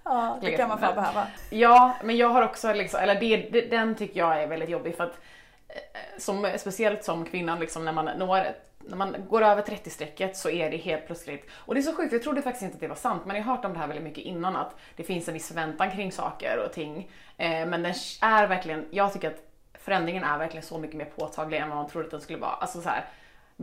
Ja, 0.04 0.38
det 0.40 0.50
kan 0.50 0.68
man 0.68 0.80
den. 0.80 0.94
behöva. 0.94 1.26
ja, 1.50 1.96
men 2.04 2.16
jag 2.16 2.28
har 2.28 2.42
också 2.42 2.72
liksom, 2.72 3.00
eller 3.00 3.20
det, 3.20 3.36
det, 3.36 3.60
den 3.60 3.94
tycker 3.94 4.20
jag 4.20 4.42
är 4.42 4.46
väldigt 4.46 4.68
jobbig 4.68 4.96
för 4.96 5.04
att 5.04 5.20
eh, 5.68 6.18
som, 6.18 6.52
speciellt 6.58 7.04
som 7.04 7.24
kvinnan 7.24 7.60
liksom 7.60 7.84
när 7.84 7.92
man 7.92 8.04
når 8.04 8.46
när 8.84 8.96
man 8.96 9.16
går 9.28 9.42
över 9.42 9.62
30-strecket 9.62 10.36
så 10.36 10.50
är 10.50 10.70
det 10.70 10.76
helt 10.76 11.06
plötsligt, 11.06 11.50
och 11.52 11.74
det 11.74 11.80
är 11.80 11.82
så 11.82 11.94
sjukt, 11.94 12.12
jag 12.12 12.22
trodde 12.22 12.42
faktiskt 12.42 12.62
inte 12.62 12.74
att 12.74 12.80
det 12.80 12.88
var 12.88 12.96
sant, 12.96 13.22
men 13.26 13.36
jag 13.36 13.44
har 13.44 13.56
hört 13.56 13.64
om 13.64 13.72
det 13.72 13.78
här 13.78 13.86
väldigt 13.86 14.04
mycket 14.04 14.24
innan 14.24 14.56
att 14.56 14.76
det 14.96 15.02
finns 15.02 15.28
en 15.28 15.34
viss 15.34 15.48
förväntan 15.48 15.90
kring 15.90 16.12
saker 16.12 16.64
och 16.66 16.72
ting. 16.72 17.10
Eh, 17.36 17.66
men 17.66 17.82
den 17.82 17.94
är 18.22 18.46
verkligen, 18.46 18.86
jag 18.90 19.12
tycker 19.12 19.30
att 19.30 19.42
förändringen 19.74 20.24
är 20.24 20.38
verkligen 20.38 20.62
så 20.66 20.78
mycket 20.78 20.96
mer 20.96 21.04
påtaglig 21.04 21.58
än 21.58 21.68
vad 21.68 21.78
man 21.78 21.88
trodde 21.88 22.04
att 22.04 22.10
den 22.10 22.20
skulle 22.20 22.38
vara. 22.38 22.52
Alltså 22.52 22.80
så 22.80 22.88
här, 22.88 23.04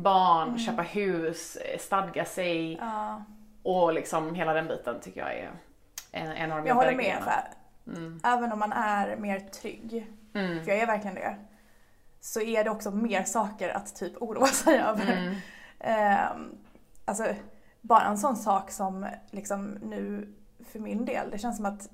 barn, 0.02 0.60
köpa 0.60 0.82
hus, 0.82 1.56
eh, 1.56 1.80
stadga 1.80 2.26
sig 2.26 2.74
Ja, 2.74 3.24
och 3.64 3.94
liksom 3.94 4.36
hela 4.36 4.54
den 4.54 4.68
biten 4.68 5.00
tycker 5.02 5.20
jag 5.22 5.34
är 5.38 5.52
en, 6.12 6.32
en 6.32 6.52
av 6.52 6.58
de 6.58 6.68
jag 6.68 6.76
håller 6.76 6.96
med. 6.96 7.18
För 7.24 7.34
Mm. 7.92 8.20
även 8.24 8.52
om 8.52 8.60
man 8.60 8.72
är 8.74 9.16
mer 9.18 9.40
trygg, 9.40 10.08
Mm. 10.34 10.64
för 10.64 10.72
jag 10.72 10.80
är 10.80 10.88
verkligen 10.88 11.16
det, 11.16 11.36
så 12.22 12.42
är 12.42 12.64
det 12.64 12.70
också 12.70 12.92
mer 12.92 13.24
saker 13.24 13.70
att 13.70 13.96
typ 13.96 14.22
oroa 14.22 14.46
sig 14.48 14.80
över. 14.80 15.12
Mm. 15.18 15.36
Ehm, 15.80 16.58
alltså, 17.06 17.26
bara 17.82 18.02
en 18.06 18.18
sån 18.18 18.36
sak 18.36 18.72
som 18.72 19.08
liksom 19.32 19.66
nu 19.66 20.34
för 20.66 20.80
min 20.80 21.06
del, 21.06 21.32
det 21.32 21.38
känns 21.38 21.58
som 21.58 21.66
att 21.66 21.90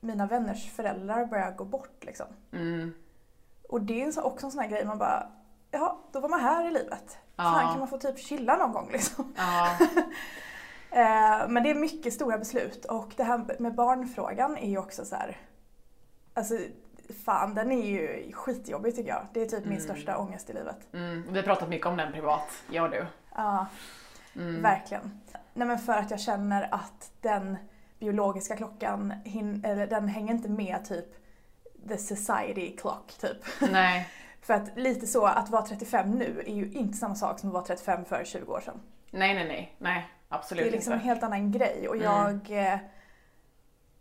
mina 0.00 0.26
vänners 0.26 0.70
föräldrar 0.72 1.24
börjar 1.26 1.50
gå 1.52 1.64
bort 1.64 2.04
liksom. 2.04 2.26
Mm. 2.52 2.94
Och 3.68 3.80
det 3.80 4.02
är 4.02 4.26
också 4.26 4.46
en 4.46 4.52
sån 4.52 4.60
här 4.62 4.68
grej 4.70 4.84
man 4.84 4.98
bara, 4.98 5.26
ja 5.70 5.98
då 6.12 6.20
var 6.20 6.28
man 6.28 6.40
här 6.40 6.66
i 6.66 6.70
livet. 6.70 7.18
Fan 7.36 7.62
Ja. 7.64 7.68
kan 7.70 7.78
man 7.78 7.88
få 7.88 7.98
typ 7.98 8.18
chilla 8.18 8.56
någon 8.56 8.72
gång 8.72 8.88
liksom. 8.92 9.34
Ja. 9.36 9.76
Eh, 10.92 11.48
men 11.48 11.62
det 11.62 11.70
är 11.70 11.74
mycket 11.74 12.12
stora 12.14 12.38
beslut 12.38 12.84
och 12.84 13.12
det 13.16 13.24
här 13.24 13.56
med 13.58 13.74
barnfrågan 13.74 14.56
är 14.56 14.68
ju 14.68 14.78
också 14.78 15.04
så 15.04 15.16
här. 15.16 15.36
Alltså 16.34 16.54
fan 17.24 17.54
den 17.54 17.72
är 17.72 17.86
ju 17.86 18.32
skitjobbig 18.32 18.96
tycker 18.96 19.10
jag. 19.10 19.26
Det 19.32 19.40
är 19.42 19.46
typ 19.46 19.64
min 19.64 19.78
Mm. 19.78 19.80
största 19.84 20.18
ångest 20.18 20.50
i 20.50 20.52
livet. 20.52 20.76
Mm. 20.94 21.24
Vi 21.30 21.36
har 21.38 21.42
pratat 21.42 21.68
mycket 21.68 21.86
om 21.86 21.96
den 21.96 22.12
privat, 22.12 22.62
jag 22.70 22.84
och 22.84 22.90
du. 22.90 23.06
Ja, 23.36 23.66
Mm. 24.36 24.62
verkligen. 24.62 25.20
Nej 25.54 25.68
men 25.68 25.78
för 25.78 25.92
att 25.92 26.10
jag 26.10 26.20
känner 26.20 26.74
att 26.74 27.10
den 27.20 27.56
biologiska 27.98 28.56
klockan, 28.56 29.12
hin- 29.24 29.66
eller, 29.66 29.86
den 29.86 30.08
hänger 30.08 30.34
inte 30.34 30.48
med 30.48 30.84
typ 30.88 31.06
the 31.88 31.98
society 31.98 32.76
clock 32.76 33.12
typ. 33.20 33.70
Nej. 33.72 34.08
För 34.42 34.54
att 34.54 34.76
lite 34.78 35.06
så, 35.06 35.26
att 35.26 35.50
vara 35.50 35.62
35 35.62 36.10
nu 36.10 36.42
är 36.46 36.54
ju 36.54 36.70
inte 36.72 36.98
samma 36.98 37.14
sak 37.14 37.38
som 37.38 37.48
att 37.48 37.52
vara 37.54 37.64
35 37.64 38.04
för 38.04 38.24
20 38.24 38.52
år 38.52 38.60
sedan. 38.60 38.80
nej, 39.10 39.34
nej, 39.34 39.44
nej, 39.48 39.76
nej, 39.78 40.08
absolut 40.28 40.64
Det 40.64 40.68
är 40.68 40.72
liksom 40.72 40.92
en 40.92 40.98
inte. 40.98 41.08
helt 41.08 41.22
annan 41.22 41.52
grej 41.52 41.88
och 41.88 41.96
Mm. 41.96 42.04
jag... 42.06 42.50
Eh, 42.72 42.78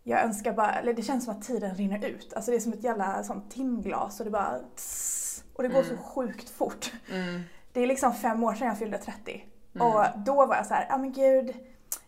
jag 0.03 0.23
önskar 0.23 0.53
bara, 0.53 0.71
eller 0.71 0.93
det 0.93 1.01
känns 1.01 1.25
som 1.25 1.33
att 1.35 1.41
tiden 1.43 1.75
rinner 1.75 2.05
ut. 2.05 2.33
Alltså 2.33 2.51
det 2.51 2.57
är 2.57 2.61
som 2.61 2.73
ett 2.73 2.83
jävla 2.83 3.23
sånt 3.23 3.51
timglas 3.51 4.19
och 4.19 4.25
det 4.25 4.31
bara 4.31 4.59
tss, 4.75 5.43
och 5.55 5.63
det 5.63 5.69
går 5.69 5.83
så 5.83 5.97
sjukt 5.97 6.49
fort. 6.49 6.91
Mm. 7.11 7.41
Det 7.73 7.79
är 7.81 7.87
liksom 7.87 8.13
fem 8.13 8.43
år 8.43 8.53
sedan 8.53 8.67
jag 8.67 8.77
fyllde 8.77 8.97
30. 8.97 9.45
Mm. 9.75 9.87
Och 9.87 10.05
då 10.15 10.45
var 10.45 10.55
jag 10.55 10.65
så 10.65 10.73
här, 10.73 10.85
ja 10.89 10.97
men 10.97 11.11
gud, 11.11 11.55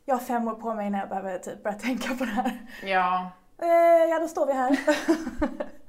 jag 0.05 0.15
har 0.15 0.19
fem 0.19 0.47
år 0.47 0.53
på 0.55 0.73
mig 0.73 0.89
när 0.89 0.99
jag 0.99 1.09
behöver 1.09 1.37
typ 1.37 1.63
börja 1.63 1.77
tänka 1.79 2.15
på 2.15 2.25
det 2.25 2.31
här. 2.31 2.57
Ja. 2.83 3.31
Eh, 3.61 4.09
ja, 4.09 4.19
då 4.19 4.27
står 4.27 4.45
vi 4.45 4.53
här. 4.53 4.79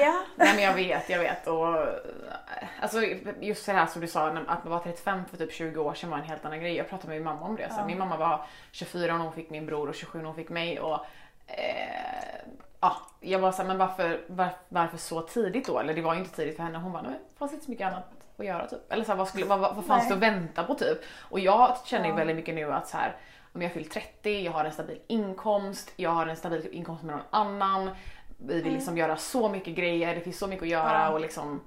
ja. 0.00 0.20
Nej 0.36 0.54
men 0.54 0.64
jag 0.64 0.74
vet, 0.74 1.08
jag 1.10 1.18
vet. 1.18 1.46
Och, 1.46 1.76
eh, 1.82 1.88
alltså, 2.80 3.02
just 3.40 3.66
det 3.66 3.72
här 3.72 3.86
som 3.86 4.00
du 4.00 4.06
sa, 4.06 4.26
att 4.28 4.64
man 4.64 4.72
var 4.72 4.78
35 4.80 5.24
för 5.30 5.36
typ 5.36 5.52
20 5.52 5.80
år 5.80 5.94
sedan 5.94 6.10
var 6.10 6.18
en 6.18 6.24
helt 6.24 6.44
annan 6.44 6.60
grej. 6.60 6.76
Jag 6.76 6.88
pratade 6.88 7.08
med 7.08 7.16
min 7.16 7.24
mamma 7.24 7.46
om 7.46 7.56
det. 7.56 7.68
Så 7.70 7.80
Ja. 7.80 7.86
Min 7.86 7.98
mamma 7.98 8.16
var 8.16 8.46
24 8.72 9.16
när 9.16 9.24
hon 9.24 9.32
fick 9.32 9.50
min 9.50 9.66
bror 9.66 9.88
och 9.88 9.94
27 9.94 10.18
när 10.18 10.26
hon 10.26 10.34
fick 10.34 10.48
mig. 10.48 10.80
Och, 10.80 10.98
eh, 11.46 12.40
ja, 12.80 12.96
jag 13.20 13.38
var 13.38 13.52
såhär, 13.52 13.68
men 13.68 13.78
varför, 13.78 14.20
var, 14.26 14.48
varför 14.68 14.96
så 14.98 15.20
tidigt 15.20 15.66
då? 15.66 15.78
Eller 15.78 15.94
det 15.94 16.02
var 16.02 16.14
ju 16.14 16.20
inte 16.20 16.36
tidigt 16.36 16.56
för 16.56 16.62
henne. 16.62 16.78
Hon 16.78 16.92
bara, 16.92 17.02
nej 17.02 17.20
det 17.32 17.38
fanns 17.38 17.52
inte 17.52 17.64
så 17.64 17.70
mycket 17.70 17.86
annat 17.86 18.04
att 18.38 18.46
göra 18.46 18.66
typ. 18.66 18.92
Eller 18.92 19.04
så 19.04 19.10
här, 19.12 19.18
vad, 19.18 19.28
skulle, 19.28 19.46
vad, 19.46 19.60
vad, 19.60 19.84
fanns 19.84 20.08
det 20.08 20.14
att 20.14 20.20
vänta 20.20 20.62
på 20.64 20.74
typ? 20.74 20.98
Och 21.30 21.40
jag 21.40 21.76
känner 21.84 22.04
ju 22.04 22.10
Ja. 22.10 22.16
väldigt 22.16 22.36
mycket 22.36 22.54
nu 22.54 22.72
att 22.72 22.88
så 22.88 22.96
här, 22.96 23.16
om 23.52 23.62
jag 23.62 23.72
fyllt 23.72 23.92
30, 23.92 24.40
jag 24.44 24.52
har 24.52 24.64
en 24.64 24.72
stabil 24.72 25.00
inkomst, 25.06 25.92
jag 25.96 26.10
har 26.10 26.26
en 26.26 26.36
stabil 26.36 26.68
inkomst 26.72 27.02
med 27.04 27.14
någon 27.16 27.24
annan. 27.30 27.90
Vi 28.46 28.62
vill 28.62 28.72
liksom 28.72 28.98
göra 28.98 29.16
så 29.16 29.48
mycket 29.48 29.74
grejer, 29.74 30.14
det 30.14 30.20
finns 30.20 30.38
så 30.38 30.46
mycket 30.46 30.62
att 30.62 30.68
göra 30.68 31.10
och 31.10 31.20
liksom 31.20 31.60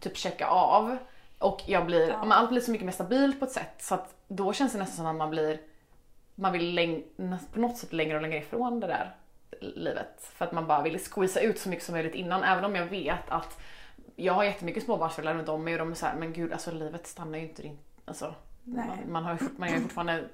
typ 0.00 0.16
checka 0.16 0.46
av. 0.46 0.96
Och 1.38 1.62
jag 1.66 1.86
blir, 1.86 2.08
Ja. 2.08 2.18
men 2.20 2.32
allt 2.32 2.50
blir 2.50 2.60
så 2.60 2.70
mycket 2.70 2.84
mer 2.84 2.92
stabilt 2.92 3.38
på 3.38 3.44
ett 3.44 3.52
sätt 3.52 3.74
så 3.78 3.94
att 3.94 4.14
då 4.28 4.52
känns 4.52 4.72
det 4.72 4.78
nästan 4.78 4.96
som 4.96 5.06
att 5.06 5.16
man 5.16 5.30
blir, 5.30 5.60
man 6.34 6.52
vill 6.52 6.74
läng, 6.74 7.02
på 7.52 7.60
något 7.60 7.76
sätt 7.76 7.92
längre 7.92 8.16
och 8.16 8.22
längre 8.22 8.38
ifrån 8.38 8.80
det 8.80 8.86
där 8.86 9.16
livet. 9.60 10.30
För 10.34 10.44
att 10.44 10.52
man 10.52 10.66
bara 10.66 10.82
vill 10.82 10.98
squeeza 10.98 11.40
ut 11.40 11.58
så 11.58 11.68
mycket 11.68 11.84
som 11.84 11.94
möjligt 11.94 12.14
innan, 12.14 12.42
även 12.42 12.64
om 12.64 12.76
jag 12.76 12.86
vet 12.86 13.30
att 13.30 13.60
jag 14.16 14.32
har 14.32 14.44
jättemycket 14.44 14.82
småbarnsföräldrar 14.82 15.34
runt 15.34 15.48
om 15.48 15.64
mig 15.64 15.74
och 15.74 15.78
de 15.78 15.90
är 15.90 15.94
såhär, 15.94 16.14
men 16.14 16.32
gud 16.32 16.52
alltså 16.52 16.70
livet 16.70 17.06
stannar 17.06 17.38
ju 17.38 17.44
inte 17.44 17.70
alltså 18.04 18.34
Nej. 18.64 18.86
man, 18.88 19.12
man, 19.12 19.24
har 19.24 19.32
ju, 19.32 19.38
man 19.56 19.68
är 19.68 19.74
ju 19.74 19.80
fortfarande, 19.80 20.24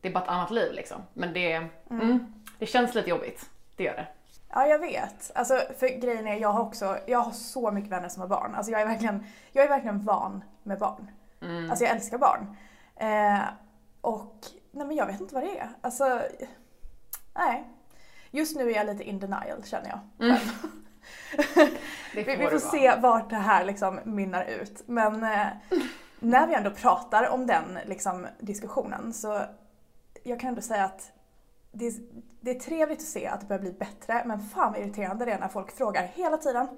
det 0.00 0.08
är 0.08 0.12
bara 0.12 0.24
ett 0.24 0.30
annat 0.30 0.50
liv 0.50 0.72
liksom. 0.72 1.02
Men 1.12 1.32
det, 1.32 1.68
mm, 1.90 2.34
det 2.58 2.66
känns 2.66 2.94
lite 2.94 3.10
jobbigt, 3.10 3.50
det 3.76 3.84
gör 3.84 3.94
det. 3.94 4.06
Ja, 4.54 4.66
jag 4.66 4.78
vet. 4.78 5.30
Alltså, 5.34 5.62
för 5.78 6.00
grejen 6.00 6.26
är, 6.26 6.36
jag 6.36 6.48
har 6.48 6.62
också, 6.62 6.98
jag 7.06 7.18
har 7.18 7.32
så 7.32 7.70
mycket 7.70 7.90
vänner 7.90 8.08
som 8.08 8.20
har 8.20 8.28
barn. 8.28 8.54
Alltså 8.54 8.72
jag 8.72 8.80
är 8.80 8.86
verkligen, 8.86 9.26
jag 9.52 9.64
är 9.64 9.68
verkligen 9.68 10.04
van 10.04 10.44
med 10.62 10.78
barn. 10.78 11.10
Mm. 11.42 11.70
Alltså 11.70 11.84
jag 11.84 11.94
älskar 11.94 12.18
barn. 12.18 12.56
Eh, 12.96 13.42
och, 14.00 14.36
nej 14.70 14.86
men 14.86 14.96
jag 14.96 15.06
vet 15.06 15.20
inte 15.20 15.34
vad 15.34 15.44
det 15.44 15.58
är. 15.58 15.68
Alltså, 15.80 16.22
nej. 17.34 17.68
Just 18.30 18.56
nu 18.56 18.70
är 18.70 18.74
jag 18.74 18.86
lite 18.86 19.04
in 19.04 19.18
denial 19.18 19.64
känner 19.64 19.88
jag. 19.88 20.28
Mm. 20.28 20.40
Vi, 22.14 22.22
vi 22.22 22.46
får 22.46 22.58
se 22.58 22.96
vart 22.96 23.30
det 23.30 23.36
här 23.36 23.64
liksom 23.64 24.00
mynnar 24.04 24.44
ut. 24.44 24.82
Men 24.86 25.22
eh, 25.22 25.46
när 26.20 26.46
vi 26.46 26.54
ändå 26.54 26.70
pratar 26.70 27.28
om 27.28 27.46
den 27.46 27.78
liksom, 27.86 28.26
diskussionen 28.40 29.12
så 29.12 29.42
jag 30.22 30.40
kan 30.40 30.48
ändå 30.48 30.60
säga 30.60 30.84
att 30.84 31.12
det 31.72 31.86
är, 31.86 31.92
det 32.40 32.50
är 32.50 32.60
trevligt 32.60 32.98
att 32.98 33.04
se 33.04 33.26
att 33.26 33.40
det 33.40 33.46
börjar 33.46 33.60
bli 33.60 33.72
bättre 33.72 34.22
men 34.26 34.40
fan 34.40 34.72
vad 34.72 34.80
irriterande 34.82 35.24
det 35.24 35.32
är 35.32 35.38
när 35.38 35.48
folk 35.48 35.76
frågar 35.76 36.02
hela 36.14 36.36
tiden. 36.36 36.68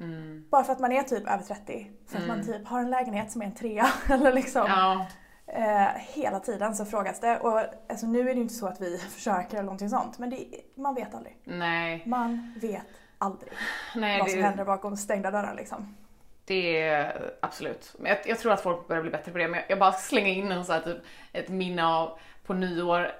Mm. 0.00 0.46
Bara 0.50 0.64
för 0.64 0.72
att 0.72 0.78
man 0.80 0.92
är 0.92 1.02
typ 1.02 1.28
över 1.28 1.42
30. 1.44 1.90
För 2.06 2.18
att 2.18 2.26
man 2.26 2.40
Mm. 2.40 2.46
typ 2.46 2.68
har 2.68 2.80
en 2.80 2.90
lägenhet 2.90 3.32
som 3.32 3.42
är 3.42 3.46
en 3.46 3.54
trea. 3.54 3.86
Eller 4.10 4.32
liksom, 4.32 4.64
Ja, 4.68 5.06
eh, 5.46 5.88
hela 5.98 6.40
tiden 6.40 6.74
så 6.76 6.84
frågas 6.84 7.20
det. 7.20 7.38
Och 7.38 7.60
alltså, 7.88 8.06
nu 8.06 8.20
är 8.20 8.24
det 8.24 8.32
ju 8.32 8.40
inte 8.42 8.54
så 8.54 8.66
att 8.66 8.80
vi 8.80 8.98
försöker 9.14 9.56
eller 9.56 9.62
någonting 9.64 9.90
sånt. 9.90 10.18
Men 10.18 10.30
det, 10.30 10.46
man 10.74 10.94
vet 10.94 11.14
aldrig. 11.14 11.36
nej. 11.44 12.02
Man 12.06 12.54
vet 12.60 12.82
aldrig 13.18 13.52
nej 13.94 14.20
vad 14.20 14.30
som 14.30 14.40
det, 14.40 14.46
händer 14.46 14.64
bakom 14.64 14.96
stängda 14.96 15.30
dörrar 15.30 15.54
liksom. 15.54 15.96
det 16.44 16.80
är 16.82 17.32
absolut. 17.42 17.96
Jag, 18.04 18.18
jag 18.26 18.38
tror 18.38 18.52
att 18.52 18.60
folk 18.60 18.88
börjar 18.88 19.02
bli 19.02 19.10
bättre 19.10 19.32
på 19.32 19.38
det. 19.38 19.48
Men 19.48 19.60
jag, 19.60 19.70
jag 19.70 19.78
bara 19.78 19.92
slänga 19.92 20.28
in 20.28 20.52
en 20.52 20.64
så 20.64 20.72
här, 20.72 20.80
typ, 20.80 20.98
ett 21.32 21.48
minne 21.48 21.86
av 21.86 22.18
på 22.48 22.54
nyår. 22.54 23.12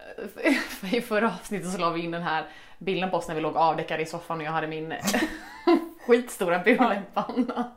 I 0.93 1.01
förra 1.01 1.27
avsnittet 1.27 1.73
så 1.73 1.79
la 1.79 1.91
vi 1.91 2.05
in 2.05 2.11
den 2.11 2.23
här 2.23 2.45
bilden 2.79 3.11
på 3.11 3.17
oss 3.17 3.29
när 3.29 3.35
vi 3.35 3.41
låg 3.41 3.57
avdäckade 3.57 4.03
i 4.03 4.07
soffan 4.07 4.39
och 4.39 4.45
jag 4.45 4.53
hade 4.53 4.67
min 4.67 4.95
skitstora 6.07 6.59
bulenpanna. 6.59 7.73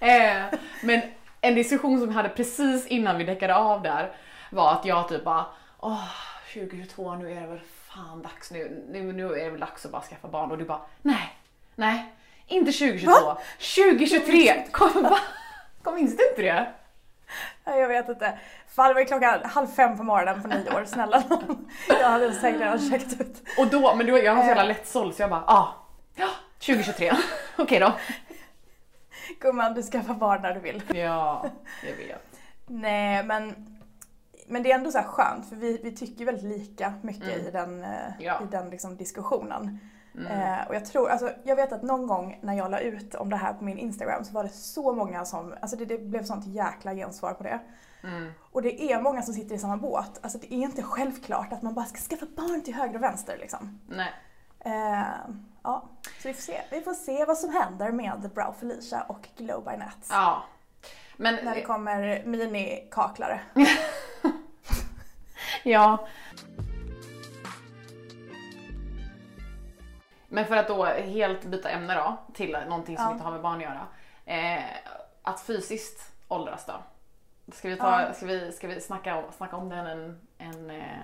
Eh, 0.00 0.58
men 0.82 1.00
en 1.40 1.54
diskussion 1.54 1.98
som 1.98 2.08
vi 2.08 2.14
hade 2.14 2.28
precis 2.28 2.86
innan 2.86 3.18
vi 3.18 3.24
däckade 3.24 3.56
av 3.56 3.82
där 3.82 4.12
var 4.50 4.72
att 4.72 4.84
jag 4.84 5.08
typ 5.08 5.24
bara 5.24 5.46
åh 5.80 6.08
2022 6.54 7.14
nu 7.14 7.32
är 7.32 7.40
det 7.40 7.46
väl 7.46 7.60
fan 7.60 8.22
dags 8.22 8.50
nu, 8.50 8.84
nu, 8.88 9.12
nu 9.12 9.24
är 9.24 9.44
det 9.44 9.50
väl 9.50 9.60
dags 9.60 9.86
att 9.86 9.92
bara 9.92 10.02
skaffa 10.02 10.28
barn 10.28 10.50
och 10.50 10.58
du 10.58 10.64
bara 10.64 10.80
nej, 11.02 11.38
nej, 11.74 12.14
inte 12.46 12.72
2022, 12.72 13.12
2023, 13.76 14.64
kom, 14.70 15.02
va? 15.02 15.18
kom 15.82 15.94
minns 15.94 16.16
du 16.16 16.28
inte 16.28 16.42
det? 16.42 16.66
Jag 17.64 17.88
vet 17.88 18.08
inte. 18.08 18.38
Fan 18.68 18.88
det 18.88 18.94
var 18.94 19.04
klockan 19.04 19.40
halv 19.44 19.66
fem 19.66 19.96
på 19.96 20.02
morgonen 20.02 20.42
på 20.42 20.48
nyår, 20.48 20.84
snälla. 20.84 21.22
Jag 21.88 22.08
hade 22.10 22.32
säkert 22.32 22.60
redan 22.60 22.78
checkat 22.78 23.20
ut. 23.20 23.42
Och 23.58 23.66
då, 23.66 23.94
men 23.94 24.06
då, 24.06 24.18
jag 24.18 24.34
var 24.34 24.42
så 24.42 24.48
jävla 24.48 24.62
Eh. 24.62 24.68
lättsåld 24.68 25.14
så 25.14 25.22
jag 25.22 25.30
bara 25.30 25.44
ah, 25.46 25.68
ja, 26.14 26.28
2023, 26.58 27.12
okej 27.58 27.80
då. 27.80 27.92
Gumman 29.40 29.74
du 29.74 29.82
skaffar 29.82 30.14
barn 30.14 30.42
när 30.42 30.54
du 30.54 30.60
vill. 30.60 30.82
Ja, 30.94 31.46
jag 31.86 31.96
vet. 31.96 32.38
Nej 32.66 33.22
men, 33.24 33.66
men 34.46 34.62
det 34.62 34.70
är 34.70 34.74
ändå 34.74 34.90
så 34.90 34.98
här 34.98 35.04
skönt 35.06 35.48
för 35.48 35.56
vi, 35.56 35.80
vi 35.82 35.96
tycker 35.96 36.24
väldigt 36.24 36.44
lika 36.58 36.92
mycket 37.02 37.22
Mm. 37.34 37.46
i 37.46 37.50
den, 37.50 37.84
eh, 37.84 37.90
Ja. 38.18 38.40
i 38.42 38.46
den 38.50 38.70
liksom 38.70 38.96
diskussionen. 38.96 39.78
Mm. 40.16 40.32
Eh, 40.32 40.68
och 40.68 40.74
jag 40.74 40.84
tror, 40.84 41.10
alltså 41.10 41.32
jag 41.44 41.56
vet 41.56 41.72
att 41.72 41.82
någon 41.82 42.06
gång 42.06 42.38
när 42.42 42.54
jag 42.54 42.70
la 42.70 42.78
ut 42.78 43.14
om 43.14 43.30
det 43.30 43.36
här 43.36 43.52
på 43.52 43.64
min 43.64 43.78
Instagram 43.78 44.24
så 44.24 44.32
var 44.32 44.42
det 44.42 44.48
så 44.48 44.92
många 44.92 45.24
som, 45.24 45.54
alltså 45.60 45.76
det, 45.76 45.84
det 45.84 45.98
blev 45.98 46.24
sånt 46.24 46.46
jäkla 46.46 46.94
gensvar 46.94 47.34
på 47.34 47.42
det. 47.42 47.60
Mm. 48.02 48.32
Och 48.52 48.62
det 48.62 48.82
är 48.82 49.00
många 49.00 49.22
som 49.22 49.34
sitter 49.34 49.54
i 49.54 49.58
samma 49.58 49.76
båt. 49.76 50.18
Alltså 50.22 50.38
det 50.38 50.54
är 50.54 50.58
inte 50.58 50.82
självklart 50.82 51.52
att 51.52 51.62
man 51.62 51.74
bara 51.74 51.84
ska 51.84 51.98
skaffa 51.98 52.26
barn 52.36 52.62
till 52.62 52.74
höger 52.74 52.94
och 52.94 53.02
vänster 53.02 53.36
liksom. 53.38 53.80
Nej. 53.88 54.12
Eh, 54.60 55.06
ja, 55.62 55.88
så 56.22 56.28
vi 56.28 56.34
får 56.34 56.42
se. 56.42 56.60
Vi 56.70 56.80
får 56.80 56.94
se 56.94 57.24
vad 57.24 57.38
som 57.38 57.52
händer 57.52 57.92
med 57.92 58.30
Brow 58.34 58.54
Felicia 58.60 59.02
och 59.02 59.28
Glow 59.36 59.64
by 59.64 59.76
Nat. 59.76 60.06
Ja. 60.10 60.42
Men, 61.16 61.44
När 61.44 61.54
det 61.54 61.62
kommer 61.62 62.22
minikaklare. 62.24 63.40
ja. 65.64 66.06
Men 70.28 70.46
för 70.46 70.56
att 70.56 70.68
då 70.68 70.84
helt 70.84 71.44
byta 71.44 71.70
ämne 71.70 71.94
då 71.94 72.16
till 72.34 72.52
någonting 72.68 72.96
som 72.96 73.06
Ja. 73.06 73.12
inte 73.12 73.24
har 73.24 73.30
med 73.32 73.40
barn 73.42 73.56
att 73.56 73.62
göra. 73.62 73.86
Eh, 74.24 74.64
att 75.22 75.40
fysiskt 75.40 76.12
åldras 76.28 76.66
då. 76.66 76.72
Ska 77.52 77.68
vi, 77.68 77.76
ta, 77.76 78.00
Ja. 78.02 78.12
ska 78.12 78.26
vi, 78.26 78.52
ska 78.52 78.66
vi 78.68 78.80
snacka, 78.80 79.24
snacka 79.36 79.56
om 79.56 79.68
den 79.68 79.86
en, 79.86 80.20
en, 80.38 80.70
eh, 80.70 80.98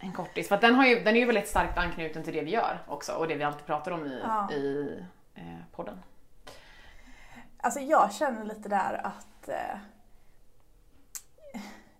en 0.00 0.12
kortis? 0.12 0.48
För 0.48 0.56
den, 0.56 0.74
har 0.74 0.86
ju, 0.86 1.00
den 1.04 1.16
är 1.16 1.20
ju 1.20 1.26
väldigt 1.26 1.48
starkt 1.48 1.78
anknuten 1.78 2.22
till 2.22 2.34
det 2.34 2.42
vi 2.42 2.50
gör 2.50 2.78
också 2.88 3.12
och 3.12 3.28
det 3.28 3.34
vi 3.34 3.44
alltid 3.44 3.66
pratar 3.66 3.90
om 3.92 4.06
i, 4.06 4.20
Ja. 4.24 4.50
i 4.52 4.98
eh, 5.34 5.42
podden. 5.72 6.02
Alltså 7.56 7.80
jag 7.80 8.12
känner 8.12 8.44
lite 8.44 8.68
där 8.68 9.00
att 9.06 9.48
eh, 9.48 9.78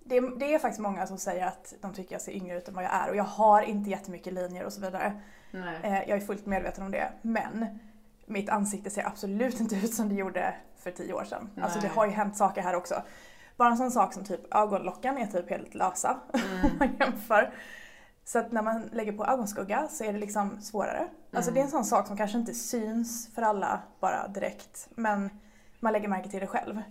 det, 0.01 0.21
det 0.21 0.55
är 0.55 0.59
faktiskt 0.59 0.81
många 0.81 1.07
som 1.07 1.19
säger 1.19 1.47
att 1.47 1.75
de 1.81 1.95
tycker 1.95 2.15
jag 2.15 2.23
ser 2.23 2.33
yngre 2.33 2.59
ut 2.59 2.69
än 2.69 2.75
vad 2.75 2.85
jag 2.85 2.95
är 2.95 3.09
och 3.11 3.17
jag 3.17 3.25
har 3.25 3.63
inte 3.63 3.91
jättemycket 3.91 4.33
linjer 4.33 4.65
och 4.65 4.73
så 4.73 4.81
vidare. 4.81 5.21
Nej. 5.53 5.81
Eh, 5.83 6.09
jag 6.09 6.19
är 6.19 6.21
fullt 6.21 6.47
medveten 6.47 6.85
om 6.85 6.91
det. 6.91 7.13
Men 7.23 7.79
mitt 8.27 8.49
ansikte 8.49 8.91
ser 8.91 9.07
absolut 9.07 9.61
inte 9.61 9.75
ut 9.75 9.95
som 9.95 10.09
det 10.09 10.15
gjorde 10.15 10.55
för 10.77 10.91
tio 10.91 11.13
år 11.13 11.25
sedan. 11.25 11.51
Alltså 11.63 11.79
det 11.79 11.87
Nej. 11.87 11.97
har 11.97 12.07
ju 12.07 12.13
hänt 12.13 12.37
saker 12.37 12.63
här 12.63 12.75
också. 12.75 13.03
Bara 13.57 13.69
en 13.69 13.77
sån 13.77 13.91
sak 13.91 14.13
som 14.13 14.25
typ 14.25 14.55
ögonlocken 14.55 15.19
är 15.19 15.27
typ 15.27 15.51
helt 15.51 15.75
lösa 15.75 16.21
om 16.33 16.71
man 16.79 16.97
jämför. 17.01 17.53
Så 18.25 18.39
att 18.39 18.53
när 18.53 18.63
man 18.63 18.83
lägger 18.93 19.13
på 19.13 19.27
ögonskugga 19.27 19.89
så 19.89 20.05
är 20.05 20.13
det 20.13 20.19
liksom 20.19 20.61
svårare. 20.61 21.09
Alltså 21.33 21.51
det 21.51 21.61
är 21.61 21.65
en 21.65 21.71
sån 21.71 21.85
sak 21.85 22.07
som 22.07 22.17
kanske 22.17 22.39
inte 22.39 22.55
syns 22.55 23.35
för 23.35 23.43
alla 23.43 23.81
bara 24.01 24.29
direkt. 24.29 24.89
Men 24.95 25.31
man 25.81 25.93
lägger 25.93 26.09
märke 26.09 26.29
till 26.29 26.41
det 26.41 26.47
själv. 26.47 26.83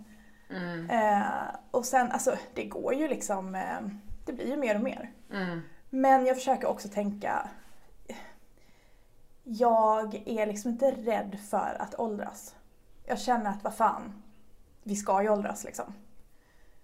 Mm. 0.50 0.90
Eh, 0.90 1.26
och 1.70 1.84
sen, 1.84 2.12
alltså 2.12 2.36
det 2.54 2.64
går 2.64 2.94
ju 2.94 3.08
liksom, 3.08 3.54
eh, 3.54 3.80
det 4.26 4.32
blir 4.32 4.46
ju 4.46 4.56
mer 4.56 4.74
och 4.74 4.82
mer. 4.82 5.10
Mm. 5.32 5.60
Men 5.90 6.26
jag 6.26 6.36
försöker 6.36 6.68
också 6.68 6.88
tänka, 6.88 7.48
jag 9.44 10.22
är 10.26 10.46
liksom 10.46 10.70
inte 10.70 10.90
rädd 10.90 11.38
för 11.50 11.76
att 11.78 11.98
åldras. 11.98 12.54
Jag 13.04 13.20
känner 13.20 13.50
att 13.50 13.64
vad 13.64 13.74
fan, 13.74 14.22
vi 14.82 14.96
ska 14.96 15.22
ju 15.22 15.28
åldras 15.28 15.64
liksom. 15.64 15.94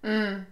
Mm. 0.03 0.43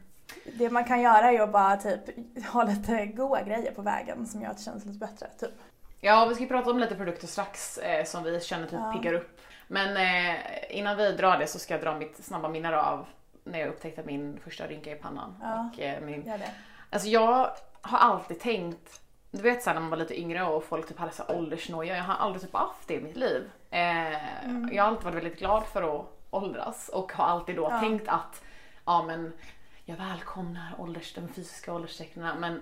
Det 0.58 0.70
man 0.70 0.84
kan 0.84 1.00
göra 1.00 1.32
är 1.32 1.40
att 1.40 1.52
bara 1.52 1.76
typ 1.76 2.00
ha 2.52 2.62
lite 2.64 3.06
goda 3.06 3.42
grejer 3.42 3.72
på 3.72 3.82
vägen 3.82 4.26
som 4.26 4.42
gör 4.42 4.50
att 4.50 4.56
det 4.56 4.62
känns 4.62 4.84
lite 4.84 4.98
bättre. 4.98 5.28
Typ. 5.38 5.54
Ja, 6.00 6.26
vi 6.28 6.34
ska 6.34 6.42
ju 6.42 6.48
prata 6.48 6.70
om 6.70 6.78
lite 6.78 6.94
produkter 6.94 7.26
strax 7.26 7.78
eh, 7.78 8.04
som 8.04 8.22
vi 8.22 8.40
känner 8.40 8.66
typ 8.66 8.80
Ja. 8.82 8.92
piggar 8.92 9.12
upp. 9.12 9.40
Men 9.68 9.96
eh, 9.96 10.40
innan 10.78 10.96
vi 10.96 11.12
drar 11.12 11.38
det 11.38 11.46
så 11.46 11.58
ska 11.58 11.74
jag 11.74 11.82
dra 11.82 11.98
mitt 11.98 12.24
snabba 12.24 12.48
minne 12.48 12.76
av 12.76 13.06
när 13.44 13.58
jag 13.58 13.68
upptäckte 13.68 14.02
min 14.02 14.38
första 14.44 14.66
rynka 14.66 14.90
i 14.92 14.94
pannan. 14.94 15.36
Ja. 15.42 15.70
Och, 15.74 15.80
eh, 15.80 16.00
min... 16.00 16.22
Gör 16.26 16.38
det. 16.38 16.50
Alltså 16.90 17.08
jag 17.08 17.50
har 17.80 17.98
alltid 17.98 18.40
tänkt, 18.40 19.00
du 19.30 19.42
vet 19.42 19.62
såhär 19.62 19.74
när 19.74 19.80
man 19.80 19.90
var 19.90 19.96
lite 19.96 20.20
yngre 20.20 20.42
och 20.44 20.64
folk 20.64 20.88
typ 20.88 20.98
hade 20.98 21.12
så 21.12 21.22
åldersnoja, 21.28 21.96
jag 21.96 22.04
har 22.04 22.14
aldrig 22.14 22.42
typ 22.42 22.54
haft 22.54 22.88
det 22.88 22.94
i 22.94 23.00
mitt 23.00 23.16
liv. 23.16 23.50
Eh, 23.70 24.44
Mm. 24.44 24.70
Jag 24.72 24.82
har 24.82 24.90
alltid 24.90 25.04
varit 25.04 25.16
väldigt 25.16 25.38
glad 25.38 25.64
för 25.66 25.96
att 26.00 26.06
åldras 26.30 26.88
och 26.88 27.12
har 27.12 27.24
alltid 27.24 27.56
då 27.56 27.62
Ja. 27.62 27.80
tänkt 27.80 28.08
att 28.08 28.42
ja 28.84 29.02
men 29.02 29.32
jag 29.84 29.96
välkomnar 29.96 30.74
ålders, 30.78 31.14
de 31.14 31.28
fysiska 31.28 31.72
ålderstecknen 31.74 32.40
men 32.40 32.60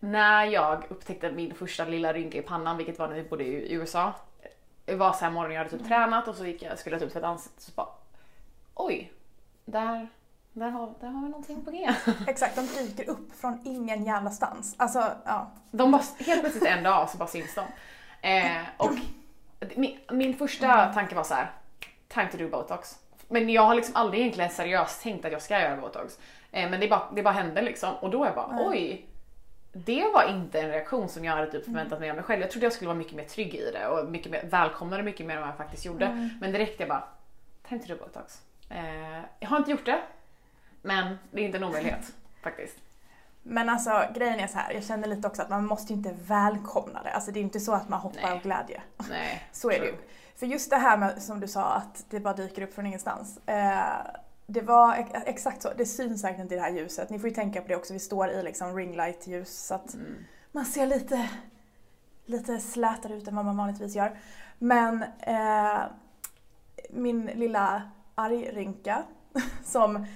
när 0.00 0.44
jag 0.44 0.84
upptäckte 0.88 1.32
min 1.32 1.54
första 1.54 1.84
lilla 1.84 2.12
rynka 2.12 2.38
i 2.38 2.42
pannan, 2.42 2.76
vilket 2.76 2.98
var 2.98 3.08
när 3.08 3.14
vi 3.14 3.22
bodde 3.28 3.44
i 3.44 3.72
USA. 3.72 4.12
Det 4.84 4.94
var 4.94 5.12
så 5.12 5.24
här 5.24 5.32
morgon 5.32 5.52
jag 5.52 5.58
hade 5.64 5.70
typ 5.78 5.86
tränat 5.88 6.28
och 6.28 6.34
så 6.34 6.46
gick 6.46 6.62
jag, 6.62 6.78
skulle 6.78 6.94
jag 6.96 7.02
typ 7.02 7.12
tvätta 7.12 7.26
ansiktet 7.26 7.56
och 7.56 7.62
så 7.62 7.72
bara 7.74 7.88
oj, 8.74 9.12
där, 9.64 10.08
där, 10.58 10.70
har, 10.70 10.94
där 11.00 11.08
har 11.08 11.22
vi 11.22 11.28
någonting 11.28 11.64
på 11.64 11.70
G. 11.70 11.90
Exakt, 12.26 12.56
de 12.56 12.66
dyker 12.66 13.10
upp 13.10 13.32
från 13.40 13.60
ingen 13.64 14.04
jävla 14.04 14.30
stans. 14.30 14.74
Alltså, 14.78 15.12
ja. 15.24 15.50
De 15.70 15.90
bara, 15.90 16.02
helt 16.18 16.40
plötsligt 16.40 16.66
en 16.66 16.82
dag 16.82 17.10
så 17.10 17.18
bara 17.18 17.28
syns 17.28 17.54
de. 17.54 17.64
Eh, 18.28 18.62
och 18.76 18.92
min, 19.76 19.98
min 20.10 20.34
första 20.34 20.92
tanke 20.92 21.14
var 21.14 21.24
så 21.24 21.34
här: 21.34 21.50
time 22.08 22.28
to 22.30 22.36
do 22.36 22.48
botox. 22.48 22.98
Men 23.28 23.50
jag 23.50 23.62
har 23.62 23.74
liksom 23.74 23.96
aldrig 23.96 24.20
egentligen 24.20 24.50
seriöst 24.50 25.02
tänkt 25.02 25.24
att 25.24 25.32
jag 25.32 25.42
ska 25.42 25.60
göra 25.60 25.76
botox. 25.76 26.18
Eh, 26.52 26.70
men 26.70 26.80
det 26.80 26.88
bara, 26.88 27.10
det 27.14 27.22
bara 27.22 27.34
hände 27.34 27.62
liksom 27.62 27.94
och 27.94 28.10
då 28.10 28.22
är 28.22 28.26
jag 28.26 28.34
bara 28.34 28.52
Nej. 28.52 28.66
oj. 28.68 29.06
Det 29.72 30.04
var 30.14 30.30
inte 30.30 30.60
en 30.60 30.70
reaktion 30.70 31.08
som 31.08 31.24
jag 31.24 31.32
hade 31.32 31.50
typ 31.50 31.64
förväntat 31.64 32.00
mig 32.00 32.10
av 32.10 32.16
mig 32.16 32.24
själv. 32.24 32.40
Jag 32.40 32.50
trodde 32.50 32.66
jag 32.66 32.72
skulle 32.72 32.88
vara 32.88 32.98
mycket 32.98 33.14
mer 33.14 33.24
trygg 33.24 33.54
i 33.54 33.70
det 33.72 33.86
och 33.86 34.10
mycket 34.10 34.32
mer, 34.32 34.44
välkomna 34.50 34.96
det 34.96 35.02
mycket 35.02 35.26
mer 35.26 35.34
än 35.34 35.40
vad 35.40 35.48
jag 35.48 35.56
faktiskt 35.56 35.84
gjorde. 35.84 36.04
Mm. 36.04 36.28
Men 36.40 36.52
direkt 36.52 36.80
jag 36.80 36.88
bara, 36.88 37.04
time 37.68 37.80
to 37.80 37.86
do 37.88 37.96
botox. 37.98 38.42
Eh, 38.70 39.20
jag 39.40 39.48
har 39.48 39.56
inte 39.56 39.70
gjort 39.70 39.86
det, 39.86 40.00
men 40.86 41.18
det 41.30 41.40
är 41.40 41.44
inte 41.44 41.58
en 41.58 41.64
omöjlighet 41.64 42.12
faktiskt. 42.42 42.76
Men 43.42 43.68
alltså 43.68 44.02
grejen 44.14 44.40
är 44.40 44.46
så 44.46 44.58
här, 44.58 44.72
jag 44.72 44.84
känner 44.84 45.08
lite 45.08 45.28
också 45.28 45.42
att 45.42 45.50
man 45.50 45.66
måste 45.66 45.92
ju 45.92 45.96
inte 45.96 46.14
välkomna 46.26 47.02
det. 47.02 47.10
Alltså 47.12 47.32
det 47.32 47.38
är 47.38 47.42
inte 47.42 47.60
så 47.60 47.72
att 47.72 47.88
man 47.88 48.00
hoppar 48.00 48.20
Nej. 48.22 48.32
av 48.32 48.42
glädje. 48.42 48.82
Nej, 49.10 49.42
Så 49.52 49.70
är 49.70 49.80
det 49.80 49.86
ju. 49.86 49.94
För 50.36 50.46
just 50.46 50.70
det 50.70 50.76
här 50.76 50.96
med, 50.96 51.22
som 51.22 51.40
du 51.40 51.48
sa, 51.48 51.64
att 51.64 52.04
det 52.10 52.20
bara 52.20 52.34
dyker 52.34 52.62
upp 52.62 52.74
från 52.74 52.86
ingenstans. 52.86 53.38
Eh, 53.46 53.82
det 54.46 54.60
var 54.60 54.94
ex- 54.94 55.10
exakt 55.26 55.62
så, 55.62 55.72
det 55.76 55.86
syns 55.86 56.20
säkert 56.20 56.40
inte 56.40 56.54
i 56.54 56.58
det 56.58 56.62
här 56.64 56.70
ljuset. 56.70 57.10
Ni 57.10 57.18
får 57.18 57.28
ju 57.28 57.34
tänka 57.34 57.62
på 57.62 57.68
det 57.68 57.76
också, 57.76 57.92
vi 57.92 57.98
står 57.98 58.30
i 58.30 58.42
liksom 58.42 58.76
ringlight-ljus 58.76 59.66
så 59.66 59.74
att 59.74 59.94
Mm. 59.94 60.14
man 60.52 60.64
ser 60.64 60.86
lite, 60.86 61.28
lite 62.26 62.58
slätare 62.58 63.14
ut 63.14 63.28
än 63.28 63.36
vad 63.36 63.44
man 63.44 63.56
vanligtvis 63.56 63.94
gör. 63.96 64.18
Men 64.58 65.02
eh, 65.20 65.78
min 66.90 67.26
lilla 67.26 67.82
argrynka 68.14 69.02
som 69.64 70.06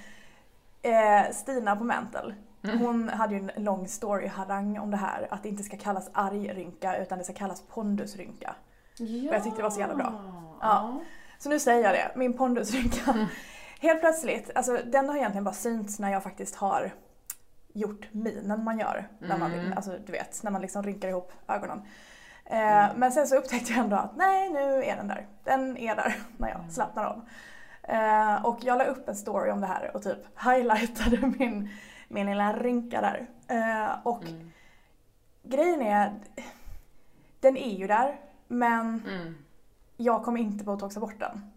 eh, 0.81 1.31
Stina 1.33 1.75
på 1.75 1.83
Mental, 1.83 2.33
Mm. 2.63 2.79
hon 2.79 3.09
hade 3.09 3.35
ju 3.35 3.49
en 3.55 3.63
lång 3.63 3.87
story-harang 3.87 4.79
om 4.79 4.91
det 4.91 4.97
här, 4.97 5.27
att 5.31 5.43
det 5.43 5.49
inte 5.49 5.63
ska 5.63 5.77
kallas 5.77 6.09
argrynka 6.13 6.97
utan 6.97 7.17
det 7.17 7.23
ska 7.23 7.33
kallas 7.33 7.61
pondusrynka. 7.61 8.55
Ja. 8.97 9.33
jag 9.33 9.43
tyckte 9.43 9.59
det 9.59 9.63
var 9.63 9.69
så 9.69 9.79
jävla 9.79 9.95
bra. 9.95 10.13
Ja. 10.61 10.99
Så 11.39 11.49
nu 11.49 11.59
säger 11.59 11.83
jag 11.83 11.93
det, 11.93 12.11
min 12.19 12.33
pondusrynka. 12.37 13.11
Mm. 13.11 13.25
Helt 13.79 13.99
plötsligt, 13.99 14.51
alltså 14.55 14.77
den 14.85 15.09
har 15.09 15.15
egentligen 15.17 15.43
bara 15.43 15.53
synts 15.53 15.99
när 15.99 16.11
jag 16.11 16.23
faktiskt 16.23 16.55
har 16.55 16.91
gjort 17.73 18.07
minen 18.11 18.63
man 18.63 18.79
gör. 18.79 19.07
När 19.19 19.37
man, 19.37 19.53
Mm. 19.53 19.73
alltså 19.75 19.91
du 20.05 20.11
vet, 20.11 20.43
när 20.43 20.51
man 20.51 20.61
liksom 20.61 20.83
rynkar 20.83 21.09
ihop 21.09 21.31
ögonen. 21.47 21.81
Eh, 22.45 22.87
Men 22.95 23.11
sen 23.11 23.27
så 23.27 23.35
upptäckte 23.35 23.71
jag 23.71 23.79
ändå 23.83 23.95
att 23.95 24.15
nej, 24.17 24.49
nu 24.49 24.83
är 24.83 24.95
den 24.95 25.07
där. 25.07 25.27
Den 25.43 25.77
är 25.77 25.95
där 25.95 26.15
när 26.37 26.47
jag 26.49 26.59
Mm. 26.59 26.71
slappnar 26.71 27.03
av. 27.05 27.21
Eh, 27.83 28.45
och 28.45 28.57
jag 28.61 28.77
la 28.77 28.83
upp 28.85 29.07
en 29.09 29.15
story 29.15 29.51
om 29.51 29.61
det 29.61 29.67
här 29.67 29.95
och 29.95 30.03
typ 30.03 30.17
highlightade 30.45 31.17
min, 31.39 31.69
min 32.07 32.25
lilla 32.29 32.53
rynka 32.53 33.01
där. 33.01 33.27
Eh, 33.47 33.95
och 34.03 34.23
Mm. 34.23 34.51
grejen 35.43 35.81
är, 35.81 36.11
den 37.39 37.57
är 37.57 37.77
ju 37.77 37.87
där, 37.87 38.19
men 38.47 39.03
Mm. 39.07 39.37
jag 39.97 40.23
kommer 40.23 40.39
inte 40.39 40.63
botoxa 40.63 40.99
bort 40.99 41.19
den. 41.19 41.51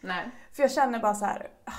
Nej. 0.00 0.30
För 0.52 0.62
jag 0.62 0.72
känner 0.72 0.98
bara 0.98 1.14
så 1.14 1.24
här. 1.24 1.48
ah, 1.64 1.72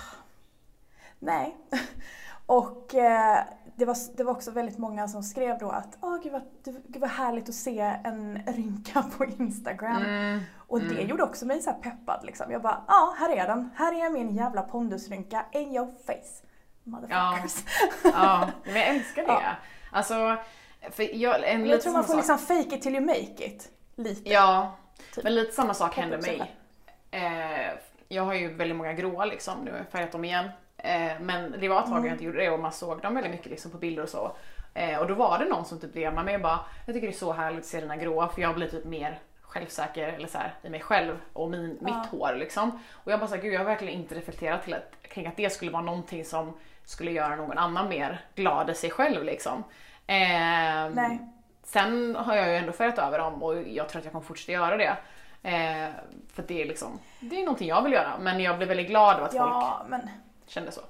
nej. 1.19 1.57
Och 2.47 2.95
eh, 2.95 3.39
det, 3.75 3.85
var, 3.85 3.95
det 4.17 4.23
var 4.23 4.31
också 4.31 4.51
väldigt 4.51 4.77
många 4.77 5.07
som 5.07 5.23
skrev 5.23 5.57
då 5.59 5.69
att 5.69 5.97
åh 6.01 6.17
gud 6.23 6.31
vad, 6.31 6.41
det- 6.63 6.71
gud 6.87 7.01
vad 7.01 7.09
härligt 7.09 7.49
att 7.49 7.55
se 7.55 7.79
en 8.03 8.41
rynka 8.47 9.03
på 9.17 9.25
Instagram. 9.25 9.95
Mm. 10.05 10.39
Och 10.67 10.79
det 10.79 10.85
Mm. 10.95 11.07
gjorde 11.07 11.23
också 11.23 11.45
mig 11.45 11.61
så 11.61 11.69
här 11.71 11.77
peppad 11.77 12.19
liksom. 12.25 12.51
Jag 12.51 12.61
bara, 12.61 12.83
ja 12.87 13.15
här 13.19 13.29
är 13.37 13.47
den. 13.47 13.69
Här 13.75 14.05
är 14.05 14.09
min 14.09 14.35
jävla 14.35 14.61
pondusrynka 14.61 15.45
in 15.51 15.75
your 15.75 15.87
face. 16.05 16.43
Motherfuckers. 16.83 17.63
Ja, 18.03 18.49
men 18.65 18.75
jag 18.75 18.87
älskar 18.87 19.21
det. 19.27 19.31
Ja. 19.31 19.41
Alltså, 19.91 20.37
för 20.91 21.15
jag, 21.15 21.49
en 21.49 21.65
Jag 21.65 21.81
tror 21.81 21.93
man 21.93 22.03
får 22.03 22.07
samma 22.07 22.17
liksom 22.17 22.37
sak. 22.37 22.47
fake 22.47 22.75
it 22.75 22.81
till 22.81 22.95
you 22.95 23.05
make 23.05 23.45
it. 23.45 23.71
Lite. 23.95 24.29
Ja, 24.29 24.75
Typ. 25.15 25.23
men 25.23 25.35
lite 25.35 25.51
samma 25.51 25.73
sak 25.73 25.95
hände 25.95 26.17
mig. 26.17 26.51
Eh, 27.11 27.71
jag 28.07 28.23
har 28.23 28.33
ju 28.33 28.53
väldigt 28.53 28.77
många 28.77 28.93
gråa 28.93 29.25
liksom, 29.25 29.59
nu 29.65 29.71
har 29.71 29.77
jag 29.77 29.87
färgat 29.89 30.11
dem 30.11 30.25
igen. 30.25 30.49
Eh, 30.77 31.11
men 31.21 31.55
det 31.59 31.69
var 31.69 31.79
ett 31.79 31.85
tag 31.85 31.93
Mm. 31.93 32.05
jag 32.05 32.13
inte 32.13 32.23
gjorde 32.25 32.37
det 32.37 32.49
och 32.49 32.59
man 32.59 32.71
såg 32.71 33.01
dem 33.01 33.13
väldigt 33.15 33.31
mycket 33.31 33.47
liksom, 33.51 33.71
på 33.71 33.77
bilder 33.77 34.03
och 34.03 34.09
så. 34.09 34.31
Eh, 34.73 34.99
och 34.99 35.07
då 35.07 35.13
var 35.13 35.39
det 35.39 35.45
någon 35.45 35.65
som 35.65 35.79
typ 35.79 35.93
DMade 35.93 36.23
mig 36.25 36.35
och 36.35 36.41
bara, 36.41 36.59
jag 36.85 36.95
tycker 36.95 37.07
det 37.07 37.13
är 37.13 37.17
så 37.17 37.33
härligt 37.33 37.59
att 37.59 37.65
se 37.65 37.79
dina 37.81 37.95
gråa 37.95 38.27
för 38.29 38.41
jag 38.41 38.55
blir 38.55 38.67
typ 38.67 38.85
mer 38.85 39.19
självsäker 39.41 40.07
eller 40.07 40.27
så 40.27 40.37
här, 40.37 40.53
i 40.63 40.69
mig 40.69 40.79
själv 40.81 41.15
och 41.33 41.49
min, 41.49 41.77
Ja. 41.81 41.85
mitt 41.85 42.09
hår 42.11 42.35
liksom. 42.35 42.79
Och 42.91 43.11
jag 43.11 43.19
bara 43.19 43.27
såhär, 43.27 43.41
gud 43.41 43.53
jag 43.53 43.59
har 43.59 43.65
verkligen 43.65 43.93
inte 43.93 44.15
reflekterat 44.15 44.63
till 44.63 44.73
att, 44.73 44.95
kring 45.01 45.27
att 45.27 45.37
det 45.37 45.49
skulle 45.53 45.71
vara 45.71 45.83
någonting 45.83 46.25
som 46.25 46.53
skulle 46.85 47.11
göra 47.11 47.35
någon 47.35 47.57
annan 47.57 47.89
mer 47.89 48.21
glad 48.35 48.69
i 48.69 48.73
sig 48.73 48.89
själv 48.89 49.23
liksom. 49.23 49.63
Ehm, 50.07 50.91
Nej. 50.91 51.19
Sen 51.63 52.15
har 52.15 52.35
jag 52.35 52.47
ju 52.49 52.55
ändå 52.55 52.71
färgat 52.71 52.97
över 52.99 53.19
dem 53.19 53.43
och 53.43 53.55
jag 53.67 53.89
tror 53.89 53.99
att 53.99 54.05
jag 54.05 54.11
kommer 54.13 54.25
fortsätta 54.25 54.51
göra 54.51 54.77
det. 54.77 54.97
Eh, 55.43 55.89
för 56.33 56.43
det 56.47 56.61
är 56.61 56.65
liksom, 56.65 56.99
det 57.19 57.35
är 57.35 57.43
någonting 57.45 57.67
jag 57.67 57.81
vill 57.81 57.93
göra 57.93 58.17
men 58.19 58.39
jag 58.39 58.57
blev 58.57 58.67
väldigt 58.67 58.87
glad 58.87 59.15
av 59.15 59.23
att 59.23 59.31
folk 59.31 59.41
Ja, 59.53 59.85
men 59.89 60.09
kände 60.47 60.71
så. 60.71 60.81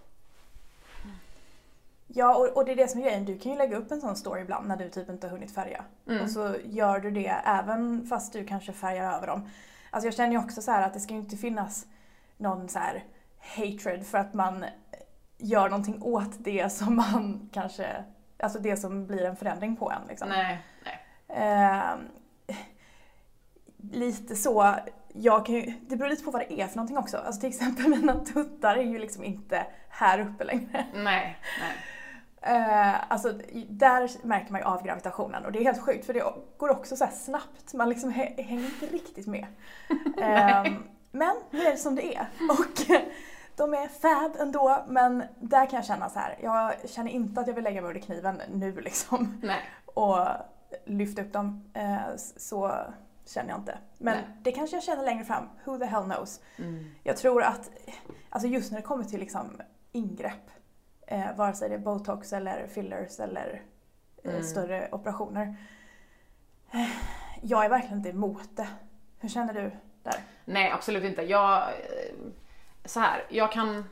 Ja, 2.08 2.36
och, 2.36 2.58
och 2.58 2.66
det 2.66 2.72
är 2.72 2.76
det 2.76 2.88
som 2.88 3.00
är 3.00 3.04
grejen. 3.04 3.26
Du 3.26 3.38
kan 3.38 3.52
ju 3.52 3.58
lägga 3.58 3.78
upp 3.78 3.92
en 3.92 4.02
sån 4.02 4.16
story 4.16 4.42
ibland 4.42 4.68
när 4.68 4.78
du 4.78 4.90
typ 4.90 5.10
inte 5.10 5.28
har 5.28 5.32
hunnit 5.32 5.56
färga. 5.56 5.84
Mm. 6.08 6.24
Och 6.24 6.32
så 6.32 6.56
gör 6.64 7.00
du 7.00 7.12
det 7.12 7.42
även 7.46 8.08
fast 8.08 8.34
du 8.34 8.46
kanske 8.46 8.74
färgar 8.74 9.16
över 9.18 9.28
dem. 9.28 9.50
Alltså 9.90 10.08
jag 10.08 10.14
känner 10.14 10.32
ju 10.32 10.38
också 10.38 10.62
så 10.62 10.72
här 10.72 10.82
att 10.82 10.94
det 10.94 11.00
ska 11.00 11.14
ju 11.14 11.20
inte 11.20 11.38
finnas 11.38 11.88
någon 12.38 12.70
så 12.70 12.80
här 12.80 13.04
hatred 13.40 14.06
för 14.06 14.18
att 14.18 14.34
man 14.34 14.66
gör 15.38 15.70
någonting 15.70 16.02
åt 16.02 16.44
det 16.44 16.70
som 16.70 16.96
man 16.96 17.50
kanske, 17.54 18.04
alltså 18.40 18.60
det 18.60 18.78
som 18.78 19.08
blir 19.08 19.26
en 19.26 19.36
förändring 19.36 19.76
på 19.76 19.92
en 19.92 20.08
liksom. 20.08 20.30
Nej, 20.30 20.60
nej. 20.84 21.00
Ehm, 21.28 22.00
lite 23.92 24.36
så, 24.36 24.76
jag 25.20 25.46
kan 25.46 25.56
ju, 25.56 25.74
det 25.88 25.96
beror 25.96 26.10
lite 26.10 26.24
på 26.24 26.32
vad 26.32 26.42
det 26.42 26.62
är 26.62 26.68
för 26.68 26.76
någonting 26.76 26.98
också. 26.98 27.18
Alltså 27.18 27.42
till 27.42 27.50
exempel 27.50 27.88
mina 27.90 28.26
tuttar 28.26 28.76
är 28.76 28.84
ju 28.84 29.00
liksom 29.00 29.24
inte 29.24 29.66
här 29.90 30.20
uppe 30.20 30.44
längre. 30.44 30.86
Nej, 30.94 31.38
nej. 31.62 31.76
Eh, 32.42 32.96
alltså 33.12 33.34
där 33.70 34.28
märker 34.28 34.52
man 34.52 34.62
ju 34.62 34.68
av 34.68 34.84
gravitationen 34.84 35.46
och 35.46 35.52
det 35.52 35.60
är 35.60 35.64
helt 35.64 35.82
sjukt 35.82 36.06
för 36.06 36.14
det 36.14 36.24
går 36.58 36.70
också 36.70 36.96
så 36.96 37.06
här 37.06 37.12
snabbt. 37.12 37.74
Man 37.74 37.90
liksom 37.90 38.12
hä- 38.12 38.44
hänger 38.44 38.66
inte 38.66 38.86
riktigt 38.86 39.28
med. 39.28 39.46
Ehm, 40.22 40.84
men 41.12 41.36
nu 41.52 41.60
är 41.62 41.72
det 41.72 41.78
som 41.78 41.96
det 41.96 42.16
är. 42.16 42.28
Och 42.50 43.02
de 43.56 43.74
är 43.74 43.88
fab 43.88 44.42
ändå 44.42 44.84
men 44.88 45.24
där 45.40 45.66
kan 45.66 45.78
jag 45.78 45.86
känna 45.86 46.10
så 46.10 46.20
här. 46.20 46.38
jag 46.42 46.74
känner 46.90 47.12
inte 47.12 47.42
att 47.42 47.48
jag 47.48 47.54
vill 47.54 47.64
lägga 47.64 47.82
mig 47.82 47.88
under 47.90 48.02
kniven 48.02 48.42
nu 48.54 48.82
liksom 48.82 49.40
nej. 49.44 49.60
och 49.86 50.20
lyfta 50.86 51.22
upp 51.22 51.34
dem. 51.34 51.72
Eh, 51.74 52.16
så 52.38 52.72
känner 53.28 53.50
jag 53.50 53.60
inte. 53.60 53.78
Men 53.98 54.16
Nej. 54.16 54.26
det 54.42 54.52
kanske 54.52 54.76
jag 54.76 54.84
känner 54.84 55.04
längre 55.06 55.26
fram. 55.26 55.50
Who 55.66 55.78
the 55.80 55.86
hell 55.86 56.04
knows. 56.04 56.42
Mm. 56.58 56.92
Jag 57.04 57.18
tror 57.18 57.44
att, 57.44 57.70
alltså 58.30 58.48
just 58.48 58.72
när 58.72 58.80
det 58.80 58.86
kommer 58.88 59.04
till 59.04 59.20
liksom 59.20 59.62
ingrepp, 59.92 60.52
eh, 61.08 61.36
vare 61.36 61.54
sig 61.54 61.70
det 61.70 61.76
är 61.76 61.80
botox 61.80 62.34
eller 62.34 62.68
fillers 62.68 63.20
eller 63.20 63.62
eh, 64.24 64.30
Mm. 64.32 64.44
större 64.44 64.90
operationer. 64.92 65.56
Eh, 66.72 66.90
jag 67.42 67.66
är 67.66 67.70
verkligen 67.70 67.98
inte 67.98 68.10
emot 68.10 68.50
det. 68.58 68.68
Hur 69.20 69.30
känner 69.30 69.54
du 69.54 69.72
där? 70.04 70.16
Nej, 70.46 70.72
absolut 70.72 71.04
inte. 71.04 71.22
Jag, 71.22 71.58
eh, 71.62 72.16
så 72.86 73.00
här, 73.00 73.24
jag 73.30 73.52
kan... 73.52 73.90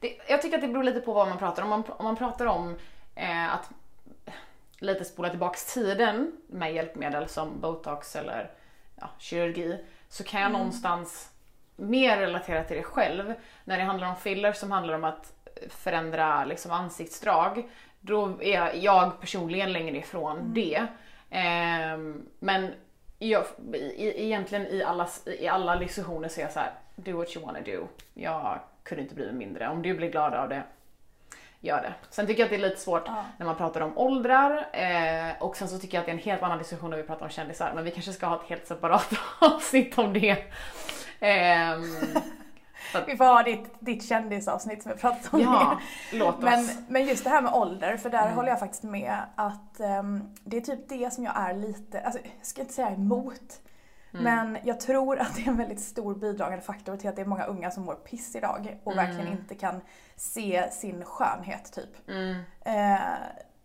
Det, 0.00 0.18
jag 0.28 0.42
tycker 0.42 0.56
att 0.56 0.62
det 0.62 0.68
beror 0.68 0.82
lite 0.82 1.00
på 1.00 1.12
vad 1.12 1.28
man 1.28 1.38
pratar 1.38 1.62
om. 1.62 1.72
Om 1.72 1.80
man, 1.80 1.96
om 1.98 2.04
man 2.04 2.16
pratar 2.16 2.46
om 2.46 2.76
eh, 3.14 3.54
att 3.54 3.70
lite 4.78 5.04
spola 5.04 5.30
tillbaks 5.30 5.74
tiden 5.74 6.32
med 6.46 6.74
hjälpmedel 6.74 7.28
som 7.28 7.60
botox 7.60 8.16
eller 8.16 8.50
ja, 9.00 9.08
kirurgi 9.18 9.78
så 10.08 10.24
kan 10.24 10.40
jag 10.40 10.48
Mm. 10.48 10.58
någonstans 10.58 11.30
mer 11.76 12.18
relatera 12.18 12.64
till 12.64 12.76
det 12.76 12.82
själv. 12.82 13.34
När 13.64 13.78
det 13.78 13.84
handlar 13.84 14.08
om 14.08 14.16
filler 14.16 14.52
som 14.52 14.70
handlar 14.70 14.94
om 14.94 15.04
att 15.04 15.32
förändra 15.68 16.44
liksom, 16.44 16.70
ansiktsdrag, 16.72 17.68
då 18.00 18.42
är 18.42 18.74
jag 18.84 19.20
personligen 19.20 19.72
längre 19.72 19.96
ifrån 19.96 20.38
Mm. 20.38 20.54
det. 20.54 20.86
Ehm, 21.30 22.26
men 22.38 22.72
jag, 23.18 23.44
i, 23.74 24.24
egentligen 24.24 24.66
i 24.66 24.82
alla, 24.82 25.08
i 25.26 25.48
alla 25.48 25.76
diskussioner 25.76 26.28
så 26.28 26.40
är 26.40 26.44
jag 26.44 26.52
så 26.52 26.60
här: 26.60 26.72
do 26.96 27.16
what 27.16 27.36
you 27.36 27.46
wanna 27.46 27.60
do. 27.60 27.88
Jag 28.14 28.58
kunde 28.82 29.02
inte 29.02 29.14
mig 29.14 29.32
mindre. 29.32 29.68
Om 29.68 29.82
du 29.82 29.94
blir 29.94 30.10
glad 30.10 30.34
av 30.34 30.48
det, 30.48 30.62
gör 31.66 31.82
det. 31.82 31.94
Sen 32.10 32.26
tycker 32.26 32.40
jag 32.40 32.46
att 32.46 32.50
det 32.50 32.56
är 32.56 32.68
lite 32.70 32.80
svårt 32.80 33.02
Ja. 33.06 33.24
när 33.38 33.46
man 33.46 33.56
pratar 33.56 33.80
om 33.80 33.98
åldrar 33.98 34.66
eh, 34.72 35.42
och 35.42 35.56
sen 35.56 35.68
så 35.68 35.78
tycker 35.78 35.96
jag 35.96 36.00
att 36.00 36.06
det 36.06 36.12
är 36.12 36.16
en 36.16 36.22
helt 36.22 36.42
annan 36.42 36.58
diskussion 36.58 36.90
när 36.90 36.96
vi 36.96 37.02
pratar 37.02 37.24
om 37.26 37.30
kändisar 37.30 37.72
men 37.74 37.84
vi 37.84 37.90
kanske 37.90 38.12
ska 38.12 38.26
ha 38.26 38.36
ett 38.36 38.48
helt 38.48 38.66
separat 38.66 39.08
avsnitt 39.40 39.98
om 39.98 40.12
det. 40.12 40.36
Ehm, 41.20 41.82
Vi 43.06 43.16
får 43.16 43.24
ha 43.24 43.42
ditt, 43.42 43.74
ditt 43.80 44.08
kändisavsnitt 44.08 44.82
som 44.82 44.92
vi 44.92 44.98
pratat 44.98 45.34
om. 45.34 45.40
ja, 45.40 45.80
låt 46.12 46.34
oss. 46.36 46.42
Men, 46.44 46.68
men 46.88 47.06
just 47.06 47.24
det 47.24 47.30
här 47.30 47.40
med 47.42 47.52
ålder, 47.54 47.96
för 47.96 48.10
där 48.10 48.22
Mm. 48.22 48.34
håller 48.34 48.48
jag 48.48 48.58
faktiskt 48.60 48.82
med 48.82 49.16
att 49.34 49.80
ehm, 49.80 50.22
det 50.44 50.56
är 50.56 50.60
typ 50.60 50.88
det 50.88 51.12
som 51.12 51.24
jag 51.24 51.36
är 51.36 51.54
lite, 51.54 52.00
alltså 52.00 52.20
jag 52.38 52.46
ska 52.46 52.60
inte 52.60 52.74
säga 52.74 52.90
emot, 52.90 53.60
Mm. 54.14 54.24
men 54.52 54.58
jag 54.64 54.80
tror 54.80 55.18
att 55.18 55.34
det 55.36 55.42
är 55.42 55.48
en 55.48 55.56
väldigt 55.56 55.80
stor 55.80 56.14
bidragande 56.14 56.64
faktor 56.64 56.96
till 56.96 57.08
att 57.08 57.16
det 57.16 57.22
är 57.22 57.26
många 57.26 57.44
unga 57.44 57.70
som 57.70 57.82
mår 57.84 57.94
piss 57.94 58.36
idag 58.36 58.80
och 58.84 58.92
Mm. 58.92 59.06
verkligen 59.06 59.32
inte 59.38 59.54
kan 59.54 59.80
se 60.16 60.70
sin 60.70 61.04
skönhet 61.04 61.72
typ. 61.72 62.08
Mm, 62.08 62.36
Eh, 62.64 63.00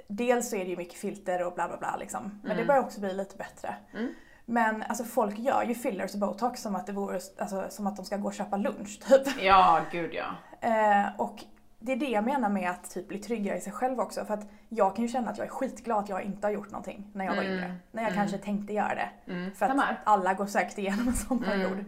dels 0.07 0.49
så 0.49 0.55
är 0.55 0.63
det 0.65 0.69
ju 0.69 0.77
mycket 0.77 0.99
filter 0.99 1.45
och 1.45 1.53
bla 1.53 1.67
bla 1.67 1.77
bla 1.77 1.95
liksom, 1.99 2.23
men 2.43 2.49
det 2.49 2.53
Mm. 2.53 2.67
börjar 2.67 2.81
också 2.81 2.99
bli 2.99 3.13
lite 3.13 3.37
bättre. 3.37 3.75
Mm. 3.93 4.13
Men 4.45 4.83
alltså 4.83 5.03
folk 5.03 5.39
gör 5.39 5.63
ju 5.63 5.75
fillers 5.75 6.13
och 6.13 6.19
botox 6.19 6.61
som 6.61 6.75
att 6.75 6.85
det 6.87 6.91
vore, 6.93 7.19
alltså, 7.39 7.65
som 7.69 7.87
att 7.87 7.95
de 7.95 8.05
ska 8.05 8.17
gå 8.17 8.27
och 8.27 8.33
köpa 8.33 8.57
lunch 8.57 8.99
typ. 9.07 9.41
ja, 9.41 9.81
gud 9.91 10.13
ja. 10.13 10.25
Eh, 10.69 11.05
och 11.17 11.43
det 11.79 11.91
är 11.91 11.95
det 11.95 12.05
jag 12.09 12.23
menar 12.23 12.49
med 12.49 12.69
att 12.69 12.89
typ 12.91 13.07
bli 13.07 13.19
tryggare 13.19 13.57
i 13.57 13.61
sig 13.61 13.73
själv 13.73 13.99
också. 13.99 14.25
För 14.25 14.33
att 14.33 14.47
jag 14.69 14.95
kan 14.95 15.05
ju 15.05 15.09
känna 15.11 15.29
att 15.31 15.37
jag 15.37 15.47
är 15.47 15.51
skitglad 15.51 15.97
att 16.03 16.09
jag 16.09 16.23
inte 16.23 16.47
har 16.47 16.51
gjort 16.51 16.71
någonting 16.71 17.07
när 17.13 17.25
jag 17.25 17.35
var 17.35 17.43
Mm. 17.43 17.53
yngre. 17.57 17.75
När 17.91 18.03
jag 18.03 18.11
Mm. 18.11 18.21
kanske 18.21 18.37
tänkte 18.37 18.73
göra 18.73 18.95
det. 18.95 19.31
Mm, 19.31 19.51
För 19.55 19.65
att 19.65 19.71
samma 19.71 19.83
alla 20.03 20.33
går 20.33 20.45
säkert 20.45 20.77
igenom 20.77 21.07
en 21.07 21.13
sån 21.13 21.37
Mm. 21.43 21.49
period. 21.49 21.79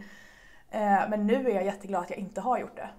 Eh, 0.70 1.10
men 1.10 1.28
nu 1.28 1.36
är 1.50 1.56
jag 1.56 1.66
jätteglad 1.66 2.02
att 2.02 2.10
jag 2.10 2.20
inte 2.20 2.42
har 2.42 2.60
gjort 2.60 2.76
det. 2.76 2.90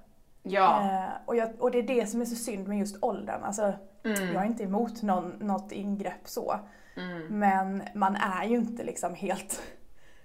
Ja. 0.42 0.80
Eh, 0.90 1.10
och, 1.26 1.36
jag, 1.36 1.50
och 1.62 1.70
det 1.70 1.78
är 1.78 1.82
det 1.82 2.06
som 2.06 2.20
är 2.20 2.24
så 2.24 2.34
synd 2.36 2.68
med 2.68 2.78
just 2.78 2.96
åldern. 3.04 3.42
Alltså, 3.44 3.72
Mm, 4.04 4.32
Jag 4.32 4.42
är 4.42 4.46
inte 4.46 4.62
emot 4.62 5.02
någon, 5.02 5.30
något 5.30 5.72
ingrepp 5.72 6.20
så. 6.28 6.60
Men 7.28 7.82
man 7.94 8.16
är 8.16 8.44
ju 8.44 8.56
inte 8.56 8.84
liksom 8.84 9.14
helt 9.14 9.62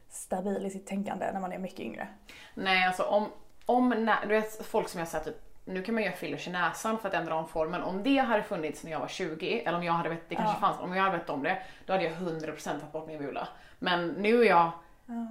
stabil 0.09 0.65
i 0.65 0.69
sitt 0.69 0.87
tänkande 0.87 1.31
när 1.33 1.39
man 1.39 1.51
är 1.51 1.57
mycket 1.57 1.79
yngre. 1.79 2.07
Nej, 2.55 2.87
alltså 2.87 3.03
om, 3.03 3.25
om 3.65 3.89
när, 3.89 4.21
du 4.21 4.27
vet 4.27 4.65
folk 4.65 4.89
som 4.89 4.99
jag 4.99 5.07
säger 5.07 5.25
typ 5.25 5.46
nu 5.67 5.83
kan 5.83 5.93
man 5.95 6.03
göra 6.03 6.13
fillers 6.15 6.47
i 6.47 6.51
näsan 6.51 6.99
för 6.99 7.07
att 7.07 7.13
ändra 7.13 7.35
om 7.35 7.47
formen. 7.47 7.83
Om 7.83 8.03
det 8.03 8.17
hade 8.17 8.43
funnits 8.43 8.83
när 8.83 8.91
jag 8.91 8.99
var 8.99 9.07
20, 9.07 9.61
eller 9.65 9.77
om 9.77 9.83
jag 9.83 9.93
hade 9.93 10.09
vet, 10.09 10.29
det 10.29 10.35
kanske 10.35 10.55
Ja. 10.55 10.59
fanns, 10.59 10.79
om 10.79 10.95
jag 10.95 11.03
hade 11.03 11.17
vetat 11.17 11.29
om 11.29 11.43
det, 11.43 11.57
då 11.85 11.93
hade 11.93 12.05
jag 12.05 12.13
100% 12.13 12.63
tagit 12.79 12.91
bort 12.91 13.07
min 13.07 13.17
bula. 13.17 13.47
Men 13.79 14.07
nu 14.07 14.41
är 14.41 14.45
jag 14.49 14.71
Ja. 15.05 15.27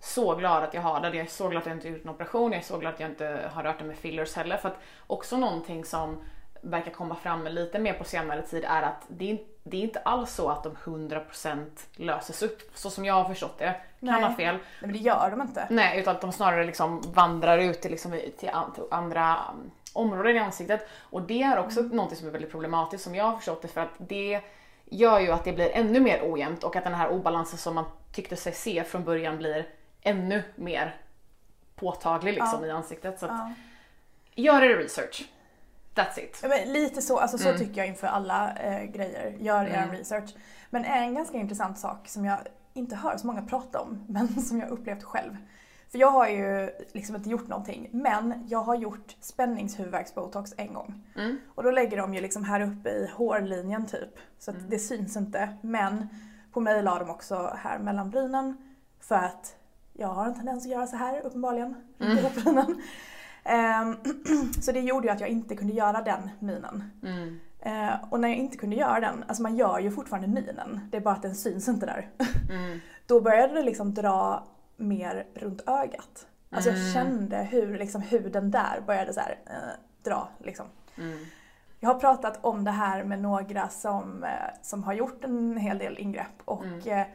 så 0.00 0.34
glad 0.34 0.62
att 0.64 0.74
jag 0.74 0.82
har 0.82 1.00
det. 1.00 1.06
Jag 1.06 1.16
är 1.16 1.30
så 1.30 1.48
glad 1.48 1.60
att 1.60 1.66
jag 1.66 1.76
inte 1.76 1.88
gjort 1.88 2.04
en 2.04 2.10
operation, 2.10 2.52
jag 2.52 2.58
är 2.58 2.64
så 2.64 2.78
glad 2.78 2.94
att 2.94 3.00
jag 3.00 3.10
inte 3.10 3.50
har 3.54 3.62
rört 3.62 3.78
det 3.78 3.84
med 3.84 3.96
fillers 3.96 4.36
heller. 4.36 4.56
För 4.56 4.68
att 4.68 4.78
också 5.06 5.36
någonting 5.36 5.84
som 5.84 6.24
verkar 6.60 6.90
komma 6.90 7.14
fram 7.14 7.44
lite 7.46 7.78
mer 7.78 7.92
på 7.92 8.04
senare 8.04 8.42
tid 8.42 8.64
är 8.68 8.82
att 8.82 9.02
det 9.08 9.30
är, 9.30 9.38
det 9.64 9.76
är 9.76 9.80
inte 9.82 10.00
alls 10.00 10.34
så 10.34 10.48
att 10.48 10.62
de 10.64 10.74
100% 10.74 11.66
löses 11.96 12.42
upp, 12.42 12.62
så 12.74 12.90
som 12.90 13.04
jag 13.04 13.14
har 13.14 13.24
förstått 13.24 13.58
det. 13.58 13.64
Kan 14.00 14.08
Nej. 14.08 14.22
ha 14.22 14.34
fel. 14.34 14.54
Nej, 14.54 14.62
men 14.80 14.92
det 14.92 14.98
gör 14.98 15.30
de 15.30 15.40
inte. 15.40 15.66
Nej, 15.70 16.00
utan 16.00 16.14
att 16.14 16.20
de 16.20 16.32
snarare 16.32 16.64
liksom 16.64 17.00
vandrar 17.14 17.58
ut 17.58 17.80
till, 17.80 17.90
liksom, 17.90 18.20
till, 18.38 18.48
an- 18.48 18.72
till 18.74 18.84
andra 18.90 19.36
um, 19.52 19.70
områden 19.92 20.36
i 20.36 20.38
ansiktet. 20.38 20.88
Och 21.00 21.22
det 21.22 21.42
är 21.42 21.58
också 21.58 21.80
något 21.82 22.16
som 22.16 22.28
är 22.28 22.32
väldigt 22.32 22.50
problematiskt 22.50 23.04
som 23.04 23.14
jag 23.14 23.24
har 23.24 23.36
förstått 23.36 23.62
det 23.62 23.68
för 23.68 23.80
att 23.80 23.90
det 23.98 24.40
gör 24.84 25.20
ju 25.20 25.30
att 25.32 25.44
det 25.44 25.52
blir 25.52 25.70
ännu 25.72 26.00
mer 26.00 26.20
ojämnt 26.32 26.64
och 26.64 26.76
att 26.76 26.84
den 26.84 26.94
här 26.94 27.08
obalansen 27.08 27.58
som 27.58 27.74
man 27.74 27.84
tyckte 28.12 28.36
sig 28.36 28.52
se 28.52 28.84
från 28.84 29.04
början 29.04 29.38
blir 29.38 29.66
ännu 30.02 30.42
mer 30.56 30.96
påtaglig 31.74 32.34
liksom 32.34 32.58
Ja. 32.62 32.66
i 32.66 32.70
ansiktet. 32.70 33.18
Så 33.18 33.26
att, 33.26 33.32
Ja. 33.32 33.52
gör 34.34 34.62
er 34.62 34.76
research. 34.76 35.24
That's 35.94 36.18
it. 36.20 36.44
Men 36.48 36.72
lite 36.72 37.02
så, 37.02 37.18
alltså 37.18 37.38
så 37.38 37.48
Mm. 37.48 37.58
tycker 37.58 37.80
jag 37.80 37.88
inför 37.88 38.06
alla 38.06 38.52
eh, 38.56 38.84
grejer. 38.84 39.36
Gör 39.38 39.64
er 39.64 39.82
Mm. 39.82 39.90
research. 39.90 40.34
Men 40.70 40.84
en 40.84 41.14
ganska 41.14 41.38
intressant 41.38 41.78
sak 41.78 42.08
som 42.08 42.24
jag 42.24 42.38
inte 42.74 42.96
hör 42.96 43.16
så 43.16 43.26
många 43.26 43.42
prata 43.42 43.80
om, 43.80 44.04
men 44.08 44.28
som 44.42 44.60
jag 44.60 44.68
upplevt 44.70 45.02
själv. 45.02 45.36
För 45.90 45.98
jag 45.98 46.10
har 46.10 46.28
ju 46.28 46.70
liksom 46.92 47.16
inte 47.16 47.28
gjort 47.30 47.48
någonting, 47.48 47.88
men 47.92 48.44
jag 48.48 48.62
har 48.62 48.74
gjort 48.74 49.16
spänningshuvudvärksbotox 49.20 50.54
en 50.56 50.74
gång. 50.74 51.02
Mm. 51.16 51.38
Och 51.54 51.62
då 51.62 51.70
lägger 51.70 51.96
de 51.96 52.14
ju 52.14 52.20
liksom 52.20 52.44
här 52.44 52.60
uppe 52.60 52.88
i 52.90 53.10
hårlinjen 53.14 53.86
typ, 53.86 54.18
så 54.38 54.50
att 54.50 54.56
Mm. 54.56 54.70
det 54.70 54.78
syns 54.78 55.16
inte. 55.16 55.48
Men 55.62 56.08
på 56.52 56.60
mig 56.60 56.82
la 56.82 56.98
de 56.98 57.10
också 57.10 57.56
här 57.58 57.78
mellan 57.78 58.10
brynen 58.10 58.56
för 59.00 59.14
att 59.14 59.56
jag 59.92 60.08
har 60.08 60.26
en 60.26 60.34
tendens 60.34 60.64
att 60.64 60.70
göra 60.70 60.86
så 60.86 60.96
här 60.96 61.20
uppenbarligen, 61.20 61.74
Mm. 62.00 62.16
brynen. 62.34 62.82
Ehm, 63.44 63.96
så 64.62 64.72
det 64.72 64.80
gjorde 64.80 65.06
ju 65.06 65.12
att 65.12 65.20
jag 65.20 65.28
inte 65.28 65.56
kunde 65.56 65.72
göra 65.72 66.02
den 66.02 66.30
minen. 66.38 66.90
Mm. 67.02 67.40
Eh, 67.60 67.94
och 68.10 68.20
när 68.20 68.28
jag 68.28 68.36
inte 68.38 68.56
kunde 68.56 68.76
göra 68.76 69.00
den, 69.00 69.24
alltså 69.28 69.42
man 69.42 69.56
gör 69.56 69.78
ju 69.78 69.90
fortfarande 69.90 70.28
minen, 70.28 70.80
det 70.90 70.96
är 70.96 71.00
bara 71.00 71.14
att 71.14 71.22
den 71.22 71.34
syns 71.34 71.68
inte 71.68 71.86
där. 71.86 72.10
Mm. 72.50 72.80
Då 73.06 73.20
började 73.20 73.54
det 73.54 73.62
liksom 73.62 73.94
dra 73.94 74.46
mer 74.76 75.26
runt 75.34 75.68
ögat. 75.68 76.26
Alltså 76.50 76.70
jag 76.70 76.78
Mm. 76.78 76.92
kände 76.94 77.36
hur 77.36 77.78
liksom 77.78 78.02
huden 78.02 78.50
där 78.50 78.80
började 78.86 79.12
så 79.12 79.20
här, 79.20 79.38
eh, 79.46 79.52
dra 80.04 80.28
liksom. 80.38 80.66
Mm. 80.98 81.18
Jag 81.80 81.88
har 81.94 82.00
pratat 82.00 82.38
om 82.44 82.64
det 82.64 82.70
här 82.70 83.04
med 83.04 83.18
några 83.22 83.68
som, 83.68 84.24
eh, 84.24 84.30
som 84.62 84.84
har 84.84 84.92
gjort 84.92 85.24
en 85.24 85.56
hel 85.56 85.78
del 85.78 85.98
ingrepp 85.98 86.42
och 86.44 86.64
Mm. 86.64 86.78
eh, 87.00 87.06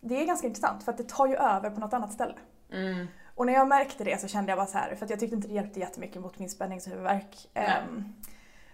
det 0.00 0.22
är 0.22 0.26
ganska 0.26 0.46
intressant 0.46 0.82
för 0.82 0.92
att 0.92 0.98
det 0.98 1.08
tar 1.08 1.26
ju 1.26 1.36
över 1.36 1.70
på 1.70 1.80
något 1.80 1.92
annat 1.94 2.12
ställe. 2.12 2.34
Mm. 2.72 3.06
Och 3.36 3.46
när 3.46 3.52
jag 3.52 3.68
märkte 3.68 4.04
det 4.04 4.20
så 4.20 4.28
kände 4.28 4.50
jag 4.50 4.58
bara 4.58 4.66
så 4.66 4.78
här, 4.78 4.94
för 4.94 5.06
jag 5.10 5.20
tyckte 5.20 5.36
inte 5.36 5.48
det 5.48 5.54
hjälpte 5.54 5.80
jättemycket 5.80 6.22
mot 6.22 6.38
min 6.38 6.50
spänningshuvudvärk. 6.50 7.48
Ehm, 7.54 8.14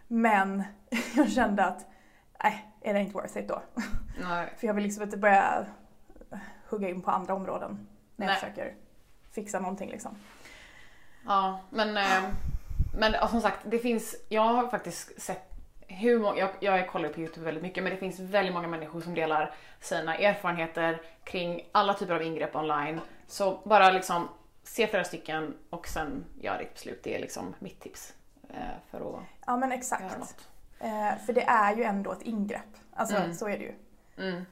men 0.08 0.62
jag 1.16 1.32
kände 1.32 1.64
att, 1.64 1.86
nej, 2.44 2.72
är 2.80 2.94
det 2.94 3.00
inte 3.00 3.14
worth 3.14 3.38
it 3.38 3.48
då? 3.48 3.62
Nej. 4.22 4.52
För 4.56 4.66
jag 4.66 4.74
vill 4.74 4.84
liksom 4.84 5.02
inte 5.02 5.16
börja 5.16 5.66
hugga 6.68 6.88
in 6.88 7.02
på 7.02 7.10
andra 7.10 7.34
områden 7.34 7.86
när 8.16 8.26
jag 8.26 8.32
Nej. 8.32 8.40
försöker 8.40 8.74
fixa 9.32 9.60
någonting 9.60 9.90
liksom. 9.90 10.16
Ja, 11.26 11.60
men, 11.70 11.96
eh, 11.96 12.22
men 12.98 13.28
som 13.28 13.40
sagt, 13.40 13.58
det 13.64 13.78
finns, 13.78 14.16
jag 14.28 14.42
har 14.42 14.68
faktiskt 14.68 15.20
sett 15.20 15.52
hur 15.88 16.18
många, 16.18 16.38
jag, 16.38 16.50
jag 16.60 16.88
kollar 16.88 17.08
på 17.08 17.20
Youtube 17.20 17.44
väldigt 17.44 17.62
mycket, 17.62 17.82
men 17.82 17.92
det 17.92 17.98
finns 17.98 18.20
väldigt 18.20 18.54
många 18.54 18.68
människor 18.68 19.00
som 19.00 19.14
delar 19.14 19.54
sina 19.80 20.16
erfarenheter 20.16 21.02
kring 21.24 21.68
alla 21.72 21.94
typer 21.94 22.14
av 22.14 22.22
ingrepp 22.22 22.56
online. 22.56 23.00
Så 23.26 23.60
bara 23.64 23.90
liksom 23.90 24.28
se 24.62 24.86
flera 24.86 25.04
stycken 25.04 25.54
och 25.70 25.88
sen 25.88 26.24
gör 26.40 26.58
ditt 26.58 26.74
beslut. 26.74 27.00
Det 27.04 27.16
är 27.16 27.20
liksom 27.20 27.54
mitt 27.58 27.80
tips 27.80 28.14
eh, 28.48 28.56
för 28.90 28.98
att 28.98 29.22
Ja 29.46 29.56
men 29.56 29.68
göra 29.70 29.78
exakt. 29.78 30.18
något. 30.18 30.48
Eh, 30.80 31.18
för 31.26 31.32
det 31.32 31.42
är 31.42 31.76
ju 31.76 31.82
ändå 31.82 32.12
ett 32.12 32.22
ingrepp. 32.22 32.76
Alltså 32.94 33.16
Mm. 33.16 33.34
så 33.34 33.48
är 33.48 33.58
det 33.58 33.64
ju. 33.64 33.74
Mm. 34.16 34.44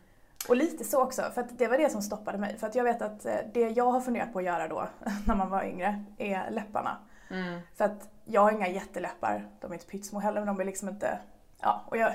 Och 0.48 0.56
lite 0.56 0.84
så 0.84 1.02
också, 1.02 1.22
för 1.34 1.46
det 1.52 1.68
var 1.68 1.78
det 1.78 1.90
som 1.90 2.02
stoppade 2.02 2.38
mig. 2.38 2.58
För 2.58 2.66
att 2.66 2.74
jag 2.74 2.84
vet 2.84 3.02
att 3.02 3.26
eh, 3.26 3.34
det 3.54 3.68
jag 3.68 3.90
har 3.90 4.00
funderat 4.00 4.32
på 4.32 4.38
att 4.38 4.44
göra 4.44 4.68
då, 4.68 4.88
när 5.26 5.34
man 5.34 5.50
var 5.50 5.64
yngre, 5.64 6.04
är 6.18 6.50
läpparna. 6.50 6.98
Mm. 7.30 7.60
För 7.76 7.84
att 7.84 8.08
jag 8.24 8.40
har 8.40 8.52
inga 8.52 8.68
jätteläppar, 8.68 9.48
de 9.60 9.70
är 9.70 9.74
inte 9.74 9.86
pyttesmå 9.86 10.20
heller, 10.20 10.40
men 10.40 10.46
de 10.56 10.60
är 10.60 10.64
liksom 10.64 10.88
inte... 10.88 11.18
Ja, 11.60 11.84
och 11.86 11.96
jag, 11.96 12.12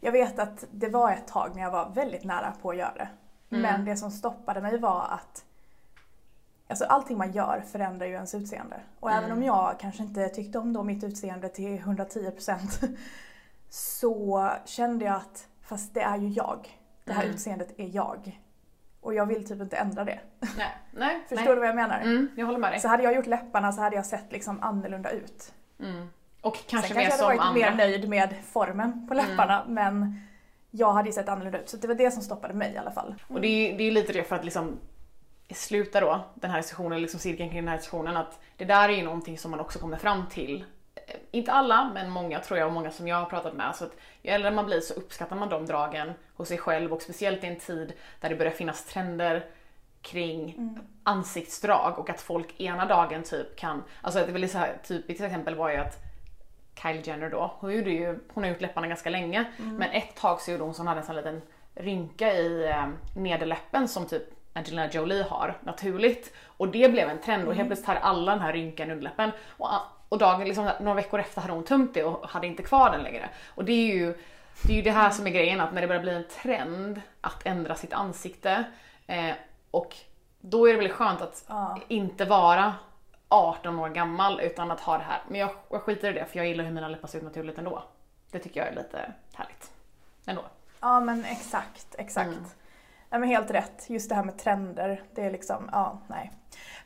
jag 0.00 0.12
vet 0.12 0.38
att 0.38 0.64
det 0.70 0.88
var 0.88 1.12
ett 1.12 1.26
tag 1.28 1.50
när 1.54 1.62
jag 1.62 1.70
var 1.70 1.90
väldigt 1.90 2.24
nära 2.24 2.52
på 2.62 2.70
att 2.70 2.76
göra 2.76 2.94
det. 2.94 3.08
Mm. 3.56 3.62
Men 3.62 3.84
det 3.84 3.96
som 3.96 4.10
stoppade 4.10 4.60
mig 4.60 4.78
var 4.78 5.06
att 5.10 5.44
Alltså 6.68 6.84
allting 6.84 7.18
man 7.18 7.32
gör 7.32 7.62
förändrar 7.72 8.06
ju 8.06 8.12
ens 8.12 8.34
utseende. 8.34 8.76
Och 9.00 9.10
Mm. 9.10 9.24
även 9.24 9.36
om 9.36 9.42
jag 9.42 9.76
kanske 9.80 10.02
inte 10.02 10.28
tyckte 10.28 10.58
om 10.58 10.72
då 10.72 10.82
mitt 10.82 11.04
utseende 11.04 11.48
till 11.48 11.78
110% 11.78 12.96
så 13.70 14.50
kände 14.64 15.04
jag 15.04 15.14
att 15.14 15.48
fast 15.62 15.94
det 15.94 16.00
är 16.00 16.16
ju 16.18 16.28
jag. 16.28 16.78
Det 17.04 17.12
här 17.12 17.22
Mm. 17.22 17.34
utseendet 17.34 17.74
är 17.80 17.88
jag. 17.96 18.40
Och 19.00 19.14
jag 19.14 19.26
vill 19.26 19.48
typ 19.48 19.60
inte 19.60 19.76
ändra 19.76 20.04
det. 20.04 20.18
Nej, 20.40 20.76
nej. 20.92 21.20
Förstår 21.28 21.44
nej. 21.44 21.54
du 21.54 21.60
vad 21.60 21.68
jag 21.68 21.76
menar? 21.76 22.00
Mm, 22.00 22.28
jag 22.36 22.46
håller 22.46 22.58
med 22.58 22.72
dig. 22.72 22.80
Så 22.80 22.88
hade 22.88 23.02
jag 23.02 23.14
gjort 23.14 23.26
läpparna 23.26 23.72
så 23.72 23.80
hade 23.80 23.96
jag 23.96 24.06
sett 24.06 24.32
liksom 24.32 24.62
annorlunda 24.62 25.10
ut. 25.10 25.52
Mm. 25.80 26.08
Och 26.40 26.56
kanske 26.66 26.88
Sen 26.88 26.96
mer 26.96 27.04
kanske 27.04 27.22
jag 27.24 27.28
hade 27.28 27.38
varit 27.38 27.48
andra. 27.48 27.70
mer 27.70 27.76
nöjd 27.76 28.08
med 28.08 28.34
formen 28.44 29.06
på 29.08 29.14
läpparna 29.14 29.64
men 29.68 30.20
jag 30.70 30.92
hade 30.92 31.08
ju 31.08 31.12
sett 31.12 31.28
annorlunda 31.28 31.58
ut. 31.60 31.68
Så 31.68 31.76
det 31.76 31.88
var 31.88 31.94
det 31.94 32.10
som 32.10 32.22
stoppade 32.22 32.54
mig 32.54 32.72
i 32.74 32.78
alla 32.78 32.90
fall. 32.90 33.14
Och 33.28 33.40
det 33.40 33.48
är, 33.48 33.78
det 33.78 33.84
är 33.84 33.90
lite 33.90 34.12
det 34.12 34.24
för 34.24 34.36
att 34.36 34.44
liksom 34.44 34.76
sluta 35.54 36.00
då 36.00 36.20
den 36.34 36.50
här 36.50 36.58
diskussionen, 36.58 37.02
liksom 37.02 37.20
cirkeln 37.20 37.48
kring 37.50 37.58
den 37.60 37.68
här 37.68 37.76
diskussionen, 37.76 38.16
att 38.16 38.40
det 38.56 38.64
där 38.64 38.88
är 38.88 38.92
ju 38.92 39.02
någonting 39.02 39.38
som 39.38 39.50
man 39.50 39.60
också 39.60 39.78
kommer 39.78 39.96
fram 39.96 40.26
till. 40.30 40.64
Eh, 40.94 41.16
Inte 41.30 41.52
alla, 41.52 41.90
men 41.94 42.10
många 42.10 42.40
tror 42.40 42.58
jag 42.58 42.66
och 42.68 42.72
många 42.74 42.90
som 42.90 43.08
jag 43.08 43.16
har 43.16 43.24
pratat 43.26 43.54
med. 43.54 43.76
Så 43.76 43.84
att 43.84 43.92
ju 44.22 44.30
äldre 44.30 44.50
man 44.50 44.66
blir 44.66 44.80
så 44.80 44.94
uppskattar 44.94 45.36
man 45.36 45.48
de 45.48 45.66
dragen 45.66 46.12
hos 46.36 46.48
sig 46.48 46.58
själv 46.58 46.92
och 46.92 47.02
speciellt 47.02 47.44
i 47.44 47.46
en 47.46 47.56
tid 47.56 47.92
där 48.20 48.28
det 48.28 48.36
börjar 48.36 48.52
finnas 48.52 48.84
trender 48.84 49.44
kring 50.02 50.54
Mm. 50.58 50.78
ansiktsdrag 51.02 51.98
och 51.98 52.10
att 52.10 52.20
folk 52.20 52.60
ena 52.60 52.84
dagen 52.86 53.22
typ 53.22 53.56
kan, 53.56 53.82
alltså 54.02 54.20
det 54.20 54.26
är 54.26 54.32
väl 54.32 54.48
så 54.48 54.58
här 54.58 54.78
typiskt 54.88 55.24
exempel 55.24 55.54
var 55.54 55.70
ju 55.70 55.76
att 55.76 55.96
Kylie 56.82 57.02
Jenner 57.04 57.30
då, 57.30 57.54
hon, 57.58 57.72
gjorde 57.76 57.90
ju, 57.90 58.18
hon 58.34 58.44
har 58.44 58.50
gjort 58.50 58.60
läpparna 58.60 58.86
ganska 58.86 59.10
länge 59.10 59.44
Mm. 59.58 59.76
men 59.76 59.90
ett 59.90 60.16
tag 60.16 60.40
så 60.40 60.50
gjorde 60.50 60.64
hon 60.64 60.74
så 60.74 60.80
hon 60.80 60.86
hade 60.86 61.00
en 61.00 61.06
sån 61.06 61.16
liten 61.16 61.42
rynka 61.74 62.32
i 62.32 62.68
eh, 62.68 62.86
nederläppen 63.16 63.88
som 63.88 64.06
typ 64.06 64.22
Angelina 64.56 64.90
Jolie 64.90 65.22
har 65.22 65.58
naturligt 65.60 66.32
och 66.46 66.68
det 66.68 66.88
blev 66.88 67.08
en 67.08 67.20
trend 67.20 67.48
och 67.48 67.54
helt 67.54 67.68
plötsligt 67.68 67.88
har 67.88 67.96
alla 67.96 68.32
den 68.32 68.40
här 68.40 68.52
rynkan 68.52 68.88
i 68.88 68.92
underläppen 68.92 69.30
och 69.56 69.68
och 70.08 70.18
dagen, 70.18 70.44
liksom, 70.44 70.70
några 70.80 70.94
veckor 70.94 71.20
efter 71.20 71.40
hade 71.40 71.52
hon 71.52 71.64
tömt 71.64 71.94
det 71.94 72.04
och 72.04 72.28
hade 72.28 72.46
inte 72.46 72.62
kvar 72.62 72.90
den 72.90 73.02
längre. 73.02 73.28
Och 73.54 73.64
det 73.64 73.72
är 73.72 73.94
ju 73.94 74.18
det, 74.62 74.72
är 74.72 74.76
ju 74.76 74.82
det 74.82 74.90
här 74.90 75.10
som 75.10 75.26
är 75.26 75.30
grejen, 75.30 75.60
att 75.60 75.72
när 75.74 75.80
det 75.80 75.86
börjar 75.86 76.02
bli 76.02 76.14
en 76.14 76.28
trend 76.42 77.00
att 77.20 77.46
ändra 77.46 77.74
sitt 77.74 77.92
ansikte 77.92 78.64
eh, 79.06 79.34
och 79.70 79.96
då 80.40 80.68
är 80.68 80.72
det 80.72 80.78
väl 80.78 80.88
skönt 80.92 81.20
att 81.20 81.44
Ja. 81.48 81.78
inte 81.88 82.24
vara 82.24 82.74
18 83.28 83.78
år 83.78 83.88
gammal 83.88 84.40
utan 84.40 84.70
att 84.70 84.80
ha 84.80 84.98
det 84.98 85.04
här. 85.04 85.20
Men 85.28 85.40
jag, 85.40 85.50
jag 85.70 85.82
skiter 85.82 86.10
i 86.10 86.12
det 86.12 86.26
för 86.26 86.36
jag 86.38 86.46
gillar 86.46 86.64
hur 86.64 86.72
mina 86.72 86.88
läppar 86.88 87.08
ser 87.08 87.18
ut 87.18 87.24
naturligt 87.24 87.58
ändå. 87.58 87.82
Det 88.30 88.38
tycker 88.38 88.60
jag 88.60 88.68
är 88.68 88.74
lite 88.76 89.12
härligt. 89.34 89.70
Ändå. 90.26 90.42
Ja 90.80 91.00
men 91.00 91.24
exakt, 91.24 91.94
exakt. 91.98 92.28
Mm. 92.28 92.44
Nej 93.10 93.20
men 93.20 93.28
helt 93.28 93.50
rätt. 93.50 93.90
Just 93.90 94.08
det 94.08 94.14
här 94.14 94.24
med 94.24 94.38
trender, 94.38 95.02
det 95.14 95.24
är 95.24 95.30
liksom, 95.30 95.68
ja, 95.72 95.98
nej. 96.06 96.32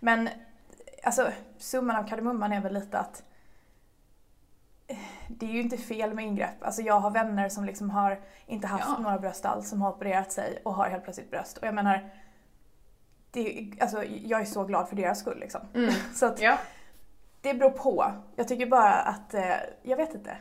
Men 0.00 0.28
alltså 1.04 1.30
summan 1.58 1.96
av 1.96 2.08
kardemumman 2.08 2.52
är 2.52 2.60
väl 2.60 2.74
lite 2.74 2.98
att 2.98 3.22
eh, 4.86 4.96
det 5.28 5.46
är 5.46 5.50
ju 5.50 5.60
inte 5.60 5.76
fel 5.76 6.14
med 6.14 6.24
ingrepp. 6.24 6.62
Alltså 6.64 6.82
jag 6.82 7.00
har 7.00 7.10
vänner 7.10 7.48
som 7.48 7.64
liksom 7.64 7.90
har 7.90 8.20
inte 8.46 8.66
haft 8.66 8.84
Ja. 8.88 8.98
några 9.02 9.18
bröst 9.18 9.44
alls, 9.44 9.68
som 9.68 9.82
har 9.82 9.90
opererat 9.92 10.32
sig 10.32 10.60
och 10.64 10.74
har 10.74 10.88
helt 10.88 11.04
plötsligt 11.04 11.30
bröst. 11.30 11.58
Och 11.58 11.66
jag 11.66 11.74
menar, 11.74 12.10
det, 13.30 13.72
alltså, 13.80 14.04
jag 14.04 14.40
är 14.40 14.44
så 14.44 14.64
glad 14.64 14.88
för 14.88 14.96
deras 14.96 15.18
skull 15.20 15.38
liksom. 15.40 15.60
Mm. 15.74 15.90
Så 16.14 16.26
att 16.26 16.40
Ja. 16.40 16.58
det 17.40 17.54
beror 17.54 17.70
på. 17.70 18.12
Jag 18.36 18.48
tycker 18.48 18.66
bara 18.66 18.92
att, 18.94 19.34
eh, 19.34 19.54
jag 19.82 19.96
vet 19.96 20.14
inte. 20.14 20.36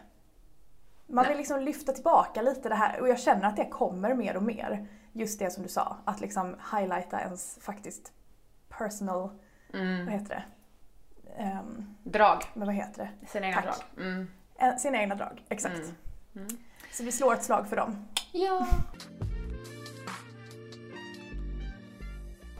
Man 1.07 1.23
Nej. 1.23 1.27
vill 1.29 1.37
liksom 1.37 1.61
lyfta 1.61 1.91
tillbaka 1.91 2.41
lite 2.41 2.69
det 2.69 2.75
här 2.75 3.01
och 3.01 3.09
jag 3.09 3.19
känner 3.19 3.47
att 3.47 3.55
det 3.55 3.65
kommer 3.65 4.13
mer 4.13 4.37
och 4.37 4.43
mer. 4.43 4.87
Just 5.19 5.39
det 5.39 5.51
som 5.51 5.63
du 5.63 5.69
sa, 5.69 5.97
att 6.05 6.21
liksom 6.21 6.55
highlighta 6.75 7.21
ens 7.21 7.57
faktiskt 7.61 8.11
personal, 8.69 9.29
vad 9.73 9.81
Mm. 9.81 10.07
heter 10.07 10.29
det? 10.35 10.43
Ehm, 11.43 11.95
Drag. 12.03 12.43
men 12.53 12.65
vad 12.67 12.75
heter 12.75 13.11
det? 13.21 13.27
Sina 13.27 13.47
egna 13.47 13.61
Tack. 13.61 13.65
drag. 13.95 14.05
Mm. 14.05 14.27
En- 14.55 14.79
Sina 14.79 14.97
egna 14.97 15.15
drag, 15.15 15.45
exakt. 15.49 15.75
Mm. 15.75 15.95
Mm. 16.35 16.47
Så 16.91 17.03
vi 17.03 17.11
slår 17.11 17.33
ett 17.33 17.43
slag 17.43 17.67
för 17.69 17.75
dem. 17.75 18.05
Ja. 18.31 18.67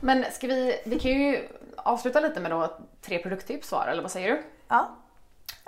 Men 0.00 0.24
ska 0.32 0.46
vi, 0.46 0.80
vi 0.86 1.00
kan 1.00 1.10
ju 1.10 1.48
avsluta 1.76 2.20
lite 2.20 2.40
med 2.40 2.50
då 2.50 2.78
tre 3.00 3.18
produkttips 3.18 3.72
var, 3.72 3.86
eller 3.86 4.02
vad 4.02 4.10
säger 4.10 4.28
du? 4.30 4.42
Ja, 4.68 4.96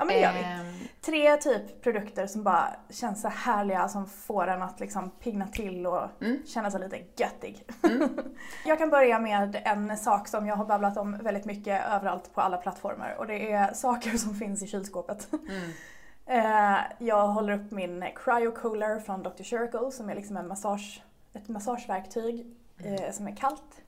ja 0.03 0.05
men 0.05 0.15
det 0.17 0.21
gör 0.23 0.33
vi. 0.33 0.69
Ehm, 0.69 0.75
Tre 1.01 1.37
typ 1.37 1.83
produkter 1.83 2.27
som 2.27 2.43
bara 2.43 2.69
känns 2.91 3.23
så 3.23 3.29
härliga, 3.29 3.89
som 3.89 4.07
får 4.07 4.47
en 4.47 4.63
att 4.63 4.81
liksom 4.81 5.11
pigna 5.11 5.47
till 5.47 5.87
och 5.87 6.03
Mm. 6.21 6.43
känna 6.47 6.71
sig 6.71 6.81
lite 6.81 6.99
göttig. 7.17 7.67
jag 8.67 8.79
kan 8.79 8.91
börja 8.91 9.19
med 9.19 9.63
en 9.65 9.97
sak 9.97 10.29
som 10.29 10.47
jag 10.47 10.57
har 10.57 10.65
babblat 10.65 10.97
om 10.97 11.19
väldigt 11.19 11.45
mycket 11.45 11.87
överallt 11.87 12.35
på 12.35 12.41
alla 12.41 12.57
plattformar 12.57 13.15
och 13.19 13.27
det 13.27 13.53
är 13.53 13.75
saker 13.75 14.11
som 14.11 14.35
finns 14.35 14.63
i 14.63 14.67
kylskåpet. 14.67 15.29
Mm. 15.33 15.71
Eh, 16.27 16.77
jag 16.99 17.29
håller 17.29 17.53
upp 17.53 17.71
min 17.71 18.05
Cryo 18.25 18.53
Cooler 18.53 19.01
från 19.01 19.23
Dr. 19.23 19.43
Circle 19.43 19.91
som 19.93 20.11
är 20.11 20.15
liksom 20.15 20.37
en 20.37 20.49
massage, 20.49 21.03
ett 21.35 21.49
massageverktyg 21.49 22.47
eh, 22.85 23.13
som 23.13 23.27
är 23.29 23.37
kallt. 23.37 23.83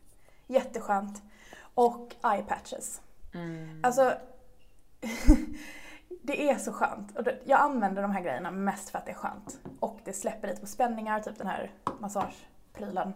Jätteskönt. 0.46 1.22
Och 1.74 2.14
eye 2.24 2.42
patches. 2.42 3.00
Mm. 3.34 3.80
Alltså, 3.82 4.12
det 6.22 6.50
är 6.50 6.58
så 6.58 6.72
skönt. 6.72 7.16
Och 7.18 7.26
jag 7.44 7.60
använder 7.60 8.02
de 8.02 8.10
här 8.10 8.20
grejerna 8.20 8.50
mest 8.50 8.90
för 8.90 8.98
att 8.98 9.06
det 9.06 9.12
är 9.12 9.16
skönt. 9.16 9.58
Och 9.80 10.00
det 10.04 10.12
släpper 10.12 10.48
lite 10.48 10.60
på 10.60 10.66
spänningar, 10.66 11.20
typ 11.20 11.38
den 11.38 11.46
här 11.46 11.70
massageprylen. 11.98 13.12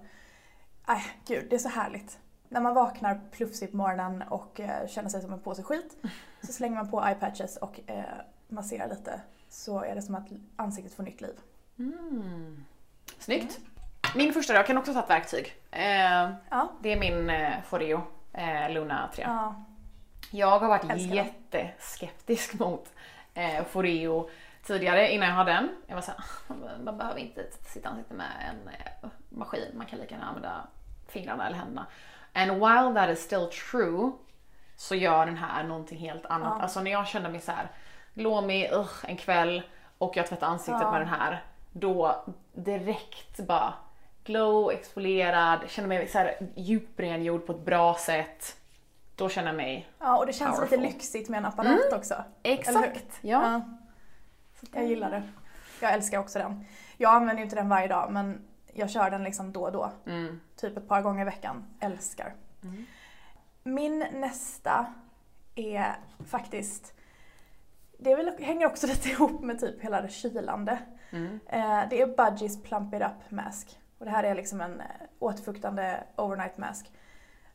Nej, 0.89 1.03
gud, 1.27 1.47
det 1.51 1.57
är 1.57 1.61
så 1.61 1.69
härligt. 1.69 2.19
När 2.49 2.61
man 2.61 2.75
vaknar 2.75 3.21
plufsig 3.31 3.71
på 3.71 3.77
morgonen 3.77 4.23
och 4.23 4.61
eh, 4.61 4.87
känner 4.89 5.09
sig 5.09 5.23
som 5.23 5.33
en 5.33 5.41
påse 5.41 5.63
skit 5.63 5.97
så 6.43 6.53
slänger 6.53 6.77
man 6.77 6.91
på 6.91 7.05
eye 7.07 7.15
patches 7.15 7.57
och 7.57 7.81
eh, 7.87 8.05
masserar 8.49 8.89
lite 8.89 9.21
så 9.49 9.83
är 9.83 9.95
det 9.95 10.03
som 10.03 10.15
att 10.15 10.27
ansiktet 10.57 10.95
får 10.95 11.03
nytt 11.03 11.21
liv. 11.21 11.39
Mm. 11.79 12.65
Snyggt. 13.19 13.59
Min 14.15 14.33
första 14.33 14.53
då, 14.53 14.59
jag 14.59 14.67
kan 14.67 14.79
också 14.79 14.93
ta 14.93 15.01
ett 15.03 15.11
verktyg. 15.11 15.55
Eh, 15.71 16.31
Ja, 16.51 16.73
det 16.83 16.93
är 16.93 17.01
min 17.01 17.31
eh, 17.31 17.53
Foreo 17.65 18.03
eh, 18.33 18.71
Luna 18.71 19.11
3. 19.15 19.23
ja, 19.27 19.65
Jag 20.31 20.59
har 20.59 20.69
varit 20.69 20.91
Älskar 20.91 21.15
jätteskeptisk 21.15 22.55
mot 22.55 22.93
eh, 23.35 23.65
Foreo 23.65 24.31
tidigare 24.63 25.13
innan 25.13 25.29
jag 25.29 25.35
hade 25.35 25.53
den. 25.53 25.69
Jag 25.87 25.95
var 25.95 26.03
såhär, 26.03 26.21
man 26.85 26.99
behöver 26.99 27.21
inte 27.21 27.47
sitt 27.67 27.87
ansikte 27.87 28.15
med 28.15 28.27
en 28.51 28.69
eh, 28.69 29.11
maskin, 29.29 29.73
man 29.75 29.87
kan 29.87 29.99
lika 29.99 30.15
gärna 30.15 30.27
använda 30.27 30.67
fingrarna 31.09 31.47
eller 31.47 31.57
händerna. 31.57 31.87
And 32.33 32.51
while 32.53 32.95
that 32.95 33.11
is 33.11 33.25
still 33.25 33.47
true 33.71 34.13
så 34.77 34.95
gör 34.95 35.27
den 35.27 35.37
här 35.37 35.65
någonting 35.65 35.99
helt 35.99 36.27
annat. 36.27 36.55
Ja. 36.57 36.63
Alltså 36.63 36.81
när 36.81 36.91
jag 36.91 37.09
kände 37.09 37.29
mig 37.29 37.41
så 37.41 37.53
här 37.53 37.69
låmig 38.15 38.71
ugh, 38.73 39.05
en 39.05 39.17
kväll 39.17 39.63
och 39.99 40.17
jag 40.17 40.27
tvättade 40.27 40.53
ansiktet 40.53 40.83
Ja. 40.83 40.91
med 40.91 41.01
den 41.01 41.09
här, 41.09 41.43
då 41.73 42.25
direkt 42.53 43.39
bara 43.39 43.75
glow, 44.25 44.71
exfolierad, 44.73 45.61
känner 45.69 45.89
mig 45.89 46.09
så 46.09 46.19
här 46.19 46.37
djuprengjord 46.55 47.47
på 47.47 47.53
ett 47.53 47.65
bra 47.65 47.95
sätt. 47.95 48.58
Då 49.19 49.29
känner 49.29 49.49
jag 49.49 49.57
mig 49.57 49.89
ja, 49.99 50.19
och 50.19 50.27
det 50.27 50.33
känns 50.33 50.61
lite 50.61 50.77
Powerful. 50.77 50.95
lyxigt 50.95 51.29
med 51.29 51.39
en 51.39 51.45
apparat 51.45 51.93
också. 51.93 52.15
Eller 52.43 52.57
hur? 52.57 52.87
Exakt! 52.87 53.19
Ja. 53.21 53.61
Jag 54.73 54.87
gillar 54.87 55.11
det. 55.11 55.23
Jag 55.81 55.93
älskar 55.93 56.19
också 56.19 56.39
den. 56.39 56.65
Jag 56.97 57.15
använder 57.15 57.37
ju 57.37 57.45
inte 57.45 57.57
den 57.57 57.69
varje 57.69 57.89
dag 57.89 58.13
men 58.13 58.41
jag 58.73 58.91
kör 58.91 59.11
den 59.11 59.23
liksom 59.25 59.53
då 59.53 59.63
och 59.63 59.73
då. 59.73 59.93
Mm. 60.07 60.41
Typ 60.57 60.77
ett 60.77 60.89
par 60.89 61.03
gånger 61.03 61.23
i 61.23 61.25
veckan. 61.25 61.65
Älskar. 61.81 62.35
Mm. 62.63 62.87
Min 63.63 63.99
nästa 63.99 64.87
är 65.55 65.97
faktiskt 66.29 66.95
det 67.99 68.15
väl, 68.15 68.33
hänger 68.39 68.67
också 68.67 68.87
lite 68.93 69.09
ihop 69.09 69.41
med 69.41 69.61
typ 69.61 69.81
hela 69.81 70.01
det 70.01 70.09
kylande. 70.09 70.79
Mm. 71.11 71.41
Eh, 71.47 71.89
det 71.91 72.01
är 72.03 72.07
Budgies 72.17 72.63
Plump 72.63 72.95
It 72.95 73.03
Up 73.03 73.31
Mask. 73.31 73.81
Och 73.99 74.05
det 74.05 74.11
här 74.11 74.25
är 74.25 74.35
liksom 74.35 74.61
en 74.61 74.81
eh, 74.81 74.87
återfuktande 75.19 76.05
overnight 76.17 76.59
mask. 76.59 76.93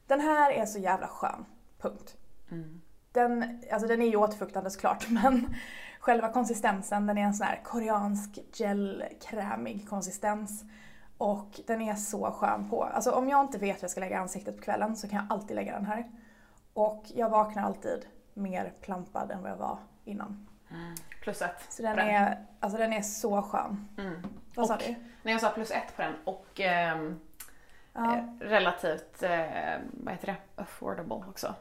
Den 0.07 0.21
här 0.21 0.51
är 0.51 0.65
så 0.65 0.79
jävla 0.79 1.07
skön. 1.07 1.45
Punkt. 1.83 2.15
Mm. 2.51 2.81
Den, 3.11 3.61
alltså 3.71 3.87
den 3.87 4.01
är 4.01 4.05
ju 4.07 4.15
återfuktande 4.15 4.69
såklart 4.69 5.05
men 5.09 5.55
själva 5.99 6.29
konsistensen 6.33 7.07
den 7.07 7.17
är 7.17 7.21
en 7.23 7.33
sån 7.33 7.47
här 7.47 7.61
koreansk 7.63 8.39
gelkrämig 8.53 9.89
konsistens. 9.89 10.63
Och 11.17 11.59
den 11.67 11.81
är 11.81 11.95
så 11.95 12.31
skön 12.31 12.69
på. 12.69 12.83
Alltså 12.83 13.11
om 13.11 13.29
jag 13.29 13.41
inte 13.41 13.57
vet 13.57 13.77
hur 13.77 13.83
jag 13.83 13.91
ska 13.91 13.99
lägga 13.99 14.19
ansiktet 14.19 14.57
på 14.57 14.63
kvällen 14.63 14.95
så 14.95 15.07
kan 15.09 15.17
jag 15.17 15.25
alltid 15.29 15.55
lägga 15.55 15.73
den 15.73 15.85
här. 15.85 16.11
Och 16.73 17.03
jag 17.15 17.29
vaknar 17.29 17.63
alltid 17.63 18.05
mer 18.33 18.73
plampad 18.81 19.31
än 19.31 19.41
vad 19.41 19.51
jag 19.51 19.57
var 19.57 19.77
innan. 20.03 20.47
Mm. 20.71 20.95
Plus 21.21 21.41
ett. 21.41 21.65
Så 21.69 21.81
den 21.83 21.99
är, 21.99 22.45
alltså 22.59 22.77
den 22.77 22.93
är 22.93 23.01
så 23.01 23.41
skön. 23.41 23.87
Mm. 23.97 24.23
Vad 24.55 24.67
sa 24.67 24.73
Och- 24.75 24.79
du? 24.87 24.95
Nej 25.23 25.31
jag 25.33 25.41
sa 25.41 25.49
plus 25.49 25.71
ett 25.71 25.95
på 25.95 26.01
den 26.01 26.13
och 26.25 26.59
ehm, 26.59 27.19
Ja. 27.93 28.15
eh, 28.17 28.23
relativt, 28.39 29.23
eh, 29.23 29.79
vad 29.91 30.13
heter 30.13 30.27
det, 30.27 30.61
affordable 30.61 31.15
också. 31.29 31.55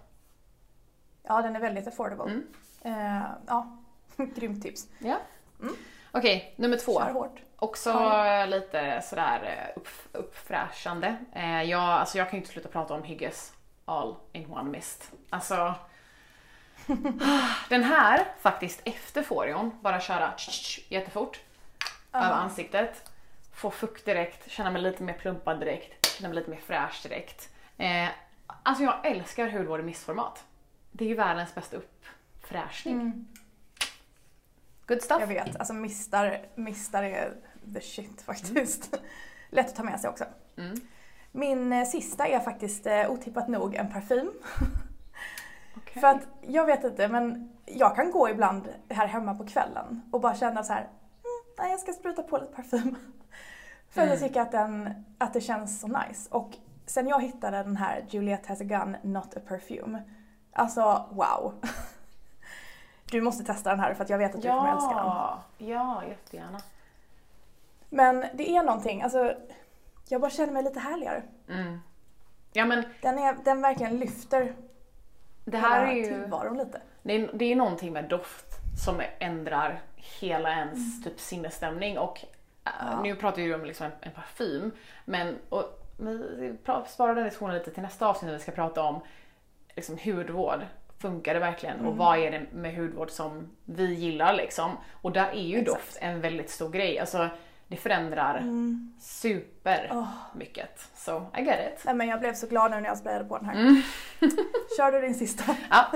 Ja, 1.23 1.43
den 1.43 1.57
är 1.57 1.61
väldigt 1.61 1.87
affordable. 1.89 2.25
Mm. 2.33 2.47
Eh, 2.83 3.23
ja, 3.47 3.79
grymt 4.17 4.63
tips. 4.63 4.89
Ja. 4.99 5.17
Mm. 5.61 5.75
Okej, 6.13 6.55
nummer 6.57 6.77
två. 6.77 7.01
Kör 7.01 7.13
hårt. 7.13 7.41
Också 7.57 7.91
Ja. 7.91 8.47
lite 8.47 9.03
sådär 9.03 9.43
eh, 9.75 9.79
upp, 9.81 9.89
uppfräschande. 10.13 11.17
Eh, 11.33 11.63
jag, 11.63 11.81
alltså 11.83 12.19
jag 12.19 12.31
kan 12.31 12.37
ju 12.37 12.41
inte 12.43 12.53
sluta 12.53 12.69
prata 12.69 12.95
om 12.95 13.03
Hygges 13.03 13.53
All 13.85 14.17
in 14.33 14.51
One 14.53 14.71
Mist. 14.71 15.13
Alltså, 15.31 15.75
den 17.69 17.83
här 17.83 18.25
faktiskt 18.41 18.81
efter 18.85 19.23
Foreon, 19.23 19.79
bara 19.81 20.01
köra 20.01 20.33
tsch, 20.37 20.49
tsch, 20.51 20.81
jättefort 20.93 21.41
över 22.13 22.31
ansiktet. 22.33 23.11
Få 23.55 23.71
fukt 23.71 24.05
direkt, 24.05 24.51
känna 24.51 24.71
mig 24.71 24.83
lite 24.83 25.03
mer 25.03 25.13
plumpad 25.13 25.61
direkt, 25.61 26.07
känna 26.07 26.29
mig 26.29 26.37
lite 26.39 26.51
mer 26.51 26.61
fräsch 26.67 27.03
direkt. 27.03 27.49
Eh, 27.79 28.09
alltså 28.63 28.85
jag 28.85 29.07
älskar 29.07 29.49
hudvård 29.51 29.81
i 29.81 29.83
mistformat. 29.83 30.45
Det 30.93 31.05
är 31.05 31.09
ju 31.09 31.15
världens 31.15 31.55
bästa 31.55 31.77
uppfräschning. 31.77 33.01
Mm. 33.01 33.27
Good 34.87 35.03
stuff. 35.03 35.21
Jag 35.21 35.27
vet, 35.27 35.57
alltså 35.57 35.75
mistar, 35.75 36.39
mistar 36.55 37.03
är 37.03 37.35
the 37.75 37.81
shit 37.81 38.23
faktiskt. 38.23 38.95
Lätt 39.51 39.69
att 39.69 39.75
ta 39.77 39.83
med 39.83 40.01
sig 40.01 40.11
också. 40.11 40.25
Mm. 40.57 40.75
Min 41.33 41.73
eh, 41.73 41.85
sista 41.85 42.27
är 42.27 42.41
faktiskt 42.41 42.87
eh, 42.87 43.11
otippat 43.11 43.49
nog 43.49 43.75
en 43.75 43.93
parfym. 43.93 44.31
Okej. 45.77 46.01
För 46.01 46.09
att 46.09 46.23
jag 46.43 46.67
vet 46.67 46.85
inte 46.85 47.09
men 47.09 47.53
jag 47.67 47.97
kan 47.97 48.11
gå 48.11 48.31
ibland 48.31 48.69
här 48.89 49.07
hemma 49.07 49.35
på 49.35 49.47
kvällen 49.47 50.03
och 50.13 50.21
bara 50.21 50.35
känna 50.35 50.63
så 50.65 50.73
här, 50.73 50.81
mm, 50.81 51.55
nej 51.59 51.71
jag 51.71 51.81
ska 51.81 51.93
spruta 51.93 52.23
på 52.23 52.39
lite 52.39 52.53
parfym. 52.53 52.97
För 53.91 54.03
att 54.03 54.09
jag 54.09 54.17
Mm. 54.17 54.29
tycker 54.29 54.41
att, 54.41 54.53
den, 54.53 55.05
att 55.19 55.33
det 55.33 55.41
känns 55.41 55.81
så 55.81 55.87
nice. 55.87 56.31
Och 56.31 56.57
sen 56.87 57.09
jag 57.09 57.23
hittade 57.23 57.57
den 57.57 57.77
här 57.77 58.05
Juliette 58.09 58.49
has 58.49 58.61
a 58.61 58.65
gun, 58.65 58.97
not 59.03 59.37
a 59.37 59.41
perfume. 59.49 60.03
Alltså 60.53 61.07
wow. 61.11 61.55
Du 63.05 63.21
måste 63.21 63.45
testa 63.45 63.71
den 63.71 63.81
här 63.81 63.95
för 63.95 64.05
att 64.05 64.11
jag 64.11 64.19
vet 64.19 64.35
att 64.35 64.43
du 64.43 64.49
kommer 64.49 64.73
älska 64.73 64.89
den. 64.89 65.07
Ja, 65.07 65.43
ja, 65.59 66.03
jättegärna. 66.09 66.61
Men 67.89 68.27
det 68.35 68.51
är 68.57 68.63
någonting, 68.63 69.03
alltså 69.03 69.35
jag 70.09 70.21
bara 70.21 70.31
känner 70.31 70.53
mig 70.53 70.63
lite 70.63 70.81
härligare. 70.81 71.23
Mm. 71.49 71.81
Ja 72.53 72.67
men 72.67 72.85
Den, 73.03 73.19
är, 73.19 73.37
den 73.45 73.63
verkligen 73.63 73.97
lyfter 73.97 74.55
det 75.45 75.59
här 75.59 75.87
är 75.87 75.93
ju... 75.93 76.05
tillvaron 76.05 76.59
lite. 76.59 76.81
Det 77.03 77.13
är, 77.13 77.31
det 77.33 77.53
är 77.53 77.57
någonting 77.57 77.93
med 77.93 78.05
doft 78.09 78.47
som 78.85 79.03
ändrar 79.19 79.81
hela 79.97 80.51
ens 80.51 81.05
typ 81.05 81.21
sinnesstämning 81.21 81.99
och 81.99 82.25
äh, 82.65 82.71
Ja. 82.81 83.03
nu 83.03 83.17
pratar 83.17 83.37
vi 83.37 83.43
ju 83.43 83.55
om 83.55 83.65
liksom 83.65 83.87
en, 83.87 83.93
en 84.01 84.13
parfym 84.13 84.73
men 85.05 85.39
och, 85.49 85.79
vi 85.99 86.57
sparar 86.89 87.15
den 87.15 87.25
diskussionen 87.25 87.59
lite 87.59 87.71
till 87.71 87.83
nästa 87.83 88.07
avsnitt 88.07 88.27
när 88.27 88.39
vi 88.39 88.43
ska 88.43 88.53
prata 88.53 88.83
om 88.83 89.01
liksom, 89.77 89.99
hudvård. 90.05 90.61
Funkar 90.99 91.35
det 91.35 91.41
verkligen 91.41 91.87
och 91.87 91.97
vad 91.97 92.19
är 92.19 92.31
det 92.31 92.43
med 92.53 92.77
hudvård 92.77 93.11
som 93.11 93.49
vi 93.65 93.95
gillar 93.95 94.35
liksom? 94.35 94.77
Och 94.93 95.13
där 95.13 95.29
är 95.29 95.43
ju 95.43 95.59
Exakt. 95.61 95.79
doft 95.79 95.99
en 96.01 96.21
väldigt 96.21 96.51
stor 96.51 96.71
grej. 96.71 96.99
Alltså 96.99 97.29
det 97.69 97.77
förändrar 97.77 98.43
super 99.01 99.89
Åh. 99.93 100.09
mycket. 100.35 100.91
So 100.95 101.27
I 101.39 101.43
get 101.43 101.73
it. 101.75 101.83
Nej 101.85 101.95
men 101.95 102.09
jag 102.09 102.21
blev 102.21 102.35
så 102.35 102.47
glad 102.47 102.71
nu 102.71 102.81
när 102.81 102.89
jag 102.89 102.99
sprayade 102.99 103.25
på 103.25 103.39
den 103.39 103.47
här. 103.47 103.55
Mm. 103.61 103.83
Kör 104.77 104.93
du 104.93 105.01
din 105.01 105.15
sista? 105.15 105.57
Ja, 105.71 105.87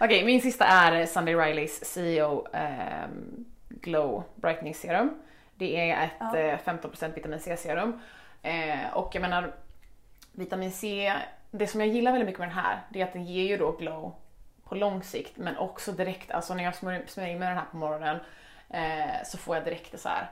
okej 0.00 0.24
min 0.24 0.40
sista 0.40 0.64
är 0.64 1.06
Sunday 1.06 1.34
Rileys 1.34 1.84
CEO 1.84 2.46
ehm, 2.52 3.44
Glow 3.68 4.24
Brightening 4.36 4.74
Serum. 4.74 5.10
Det 5.56 5.90
är 5.90 6.04
ett 6.04 6.10
Ja. 6.18 6.36
eh, 6.38 6.58
15% 6.64 7.14
vitamin 7.14 7.40
C-serum. 7.40 8.00
Eh, 8.42 8.94
och 8.94 9.14
jag 9.14 9.20
menar, 9.20 9.54
vitamin 10.32 10.72
C, 10.72 11.12
det 11.58 11.66
som 11.66 11.80
jag 11.80 11.88
gillar 11.88 12.12
väldigt 12.12 12.26
mycket 12.26 12.38
med 12.40 12.48
den 12.48 12.56
här, 12.56 12.80
det 12.90 13.00
är 13.00 13.04
att 13.04 13.12
den 13.12 13.24
ger 13.24 13.44
ju 13.48 13.56
då 13.56 13.72
glow 13.72 14.14
på 14.64 14.74
lång 14.74 15.02
sikt 15.02 15.36
men 15.36 15.56
också 15.56 15.92
direkt, 15.92 16.30
alltså 16.30 16.54
när 16.54 16.64
jag 16.64 16.74
smörjer, 16.74 17.26
in 17.26 17.38
med 17.38 17.48
den 17.48 17.56
här 17.58 17.64
på 17.70 17.76
morgonen 17.76 18.18
eh, 18.70 19.24
så 19.24 19.38
får 19.38 19.56
jag 19.56 19.64
direkt 19.64 19.92
det 19.92 19.98
så 19.98 20.08
här 20.08 20.30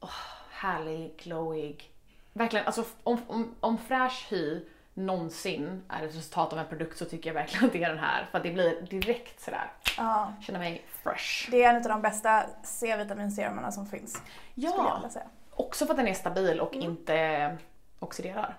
åh, 0.00 0.10
härlig, 0.50 1.16
glowig. 1.16 1.90
Verkligen, 2.32 2.66
alltså 2.66 2.84
om, 3.02 3.22
om, 3.26 3.54
om 3.60 3.78
fräsch 3.78 4.26
hy 4.30 4.64
någonsin 4.94 5.82
är 5.88 6.02
ett 6.04 6.14
resultat 6.16 6.52
av 6.52 6.58
en 6.58 6.66
produkt 6.66 6.98
så 6.98 7.04
tycker 7.04 7.30
jag 7.30 7.34
verkligen 7.34 7.66
att 7.66 7.72
det 7.72 7.84
är 7.84 7.88
den 7.88 7.98
här. 7.98 8.26
För 8.30 8.38
att 8.38 8.44
det 8.44 8.50
blir 8.52 8.80
direkt 8.80 9.40
sådär, 9.40 9.70
Ja. 9.96 10.32
känner 10.40 10.58
mig 10.58 10.84
fresh. 11.02 11.50
Det 11.50 11.62
är 11.64 11.70
en 11.70 11.76
av 11.76 11.82
de 11.82 12.02
bästa 12.02 12.44
C-vitaminserumerna 12.62 13.72
som 13.72 13.86
finns. 13.86 14.22
Ja, 14.54 15.02
också 15.50 15.86
för 15.86 15.92
att 15.92 15.98
den 15.98 16.08
är 16.08 16.14
stabil 16.14 16.60
och 16.60 16.74
Mm. 16.74 16.90
inte 16.90 17.56
oxiderar. 17.98 18.56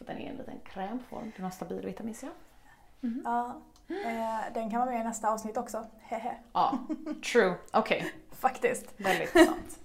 Att 0.00 0.06
den 0.06 0.18
är 0.18 0.30
en 0.30 0.36
liten 0.36 0.60
krämform, 0.72 1.32
den 1.36 1.44
har 1.44 1.50
stabil 1.50 1.86
vitamin 1.86 2.14
C. 2.14 2.26
Ja. 3.24 3.56
Eh, 3.88 4.52
den 4.54 4.70
kan 4.70 4.80
vara 4.80 4.90
med 4.90 5.00
i 5.00 5.04
nästa 5.04 5.28
avsnitt 5.30 5.56
också. 5.56 5.86
Hehe. 6.02 6.34
Ja, 6.52 6.78
true. 7.32 7.54
Okej, 7.72 8.12
Faktiskt. 8.32 8.94
väldigt 8.96 9.30
sant. 9.46 9.78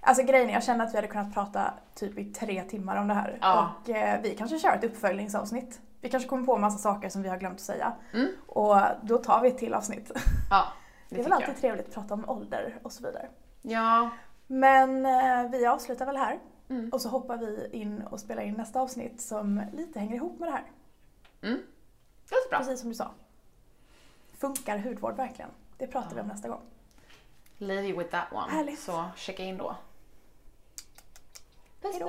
Alltså 0.00 0.22
grejen 0.24 0.48
är, 0.48 0.52
jag 0.54 0.62
känner 0.64 0.84
att 0.84 0.92
vi 0.92 0.96
hade 0.96 1.08
kunnat 1.08 1.34
prata 1.34 1.74
typ 1.94 2.18
i 2.18 2.24
tre 2.32 2.62
timmar 2.62 2.96
om 2.96 3.08
det 3.08 3.14
här. 3.14 3.38
Ja. 3.40 3.70
Och 3.82 3.90
eh, 3.90 4.20
vi 4.22 4.36
kanske 4.36 4.58
kör 4.58 4.74
ett 4.76 4.84
uppföljningsavsnitt. 4.84 5.80
Vi 6.00 6.10
kanske 6.10 6.28
kommer 6.28 6.46
på 6.46 6.54
en 6.54 6.60
massa 6.60 6.78
saker 6.78 7.08
som 7.08 7.22
vi 7.22 7.28
har 7.28 7.36
glömt 7.36 7.54
att 7.54 7.60
säga. 7.60 7.92
Mm. 8.14 8.28
Och 8.46 8.76
då 9.02 9.18
tar 9.18 9.40
vi 9.40 9.48
ett 9.48 9.58
till 9.58 9.74
avsnitt. 9.74 10.10
Ja, 10.50 10.64
det, 11.08 11.14
Det 11.14 11.20
är 11.20 11.24
väl 11.24 11.32
alltid 11.32 11.48
jag. 11.48 11.56
trevligt 11.56 11.88
att 11.88 11.94
prata 11.94 12.14
om 12.14 12.28
ålder 12.28 12.78
och 12.82 12.92
så 12.92 13.02
vidare. 13.06 13.28
Ja, 13.62 14.10
Men 14.46 15.06
eh, 15.06 15.50
vi 15.50 15.66
avslutar 15.66 16.06
väl 16.06 16.16
här. 16.16 16.38
Mm. 16.68 16.88
Och 16.88 17.00
så 17.00 17.08
hoppar 17.08 17.36
vi 17.36 17.68
in 17.72 18.02
och 18.02 18.20
spelar 18.20 18.42
in 18.42 18.54
nästa 18.54 18.80
avsnitt 18.80 19.20
som 19.20 19.62
lite 19.72 19.98
hänger 19.98 20.14
ihop 20.14 20.38
med 20.38 20.48
det 20.48 20.52
här. 20.52 20.64
mm. 21.42 21.62
det 22.28 22.34
låter 22.34 22.48
bra. 22.50 22.58
Precis 22.58 22.80
som 22.80 22.88
du 22.88 22.94
sa. 22.94 23.10
Funkar 24.32 24.78
hudvård 24.78 25.16
verkligen? 25.16 25.50
Det 25.78 25.86
pratar 25.86 26.14
vi 26.14 26.20
om 26.20 26.26
nästa 26.26 26.48
gång. 26.48 26.62
Leave 27.58 27.88
you 27.88 27.98
with 27.98 28.10
that 28.10 28.32
one. 28.32 28.50
Härligt. 28.52 28.80
Så 28.80 29.04
checka 29.16 29.42
in 29.42 29.56
då. 29.56 29.76
Hej 31.82 31.98
då. 32.00 32.08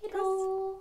Hej 0.00 0.10
då! 0.12 0.80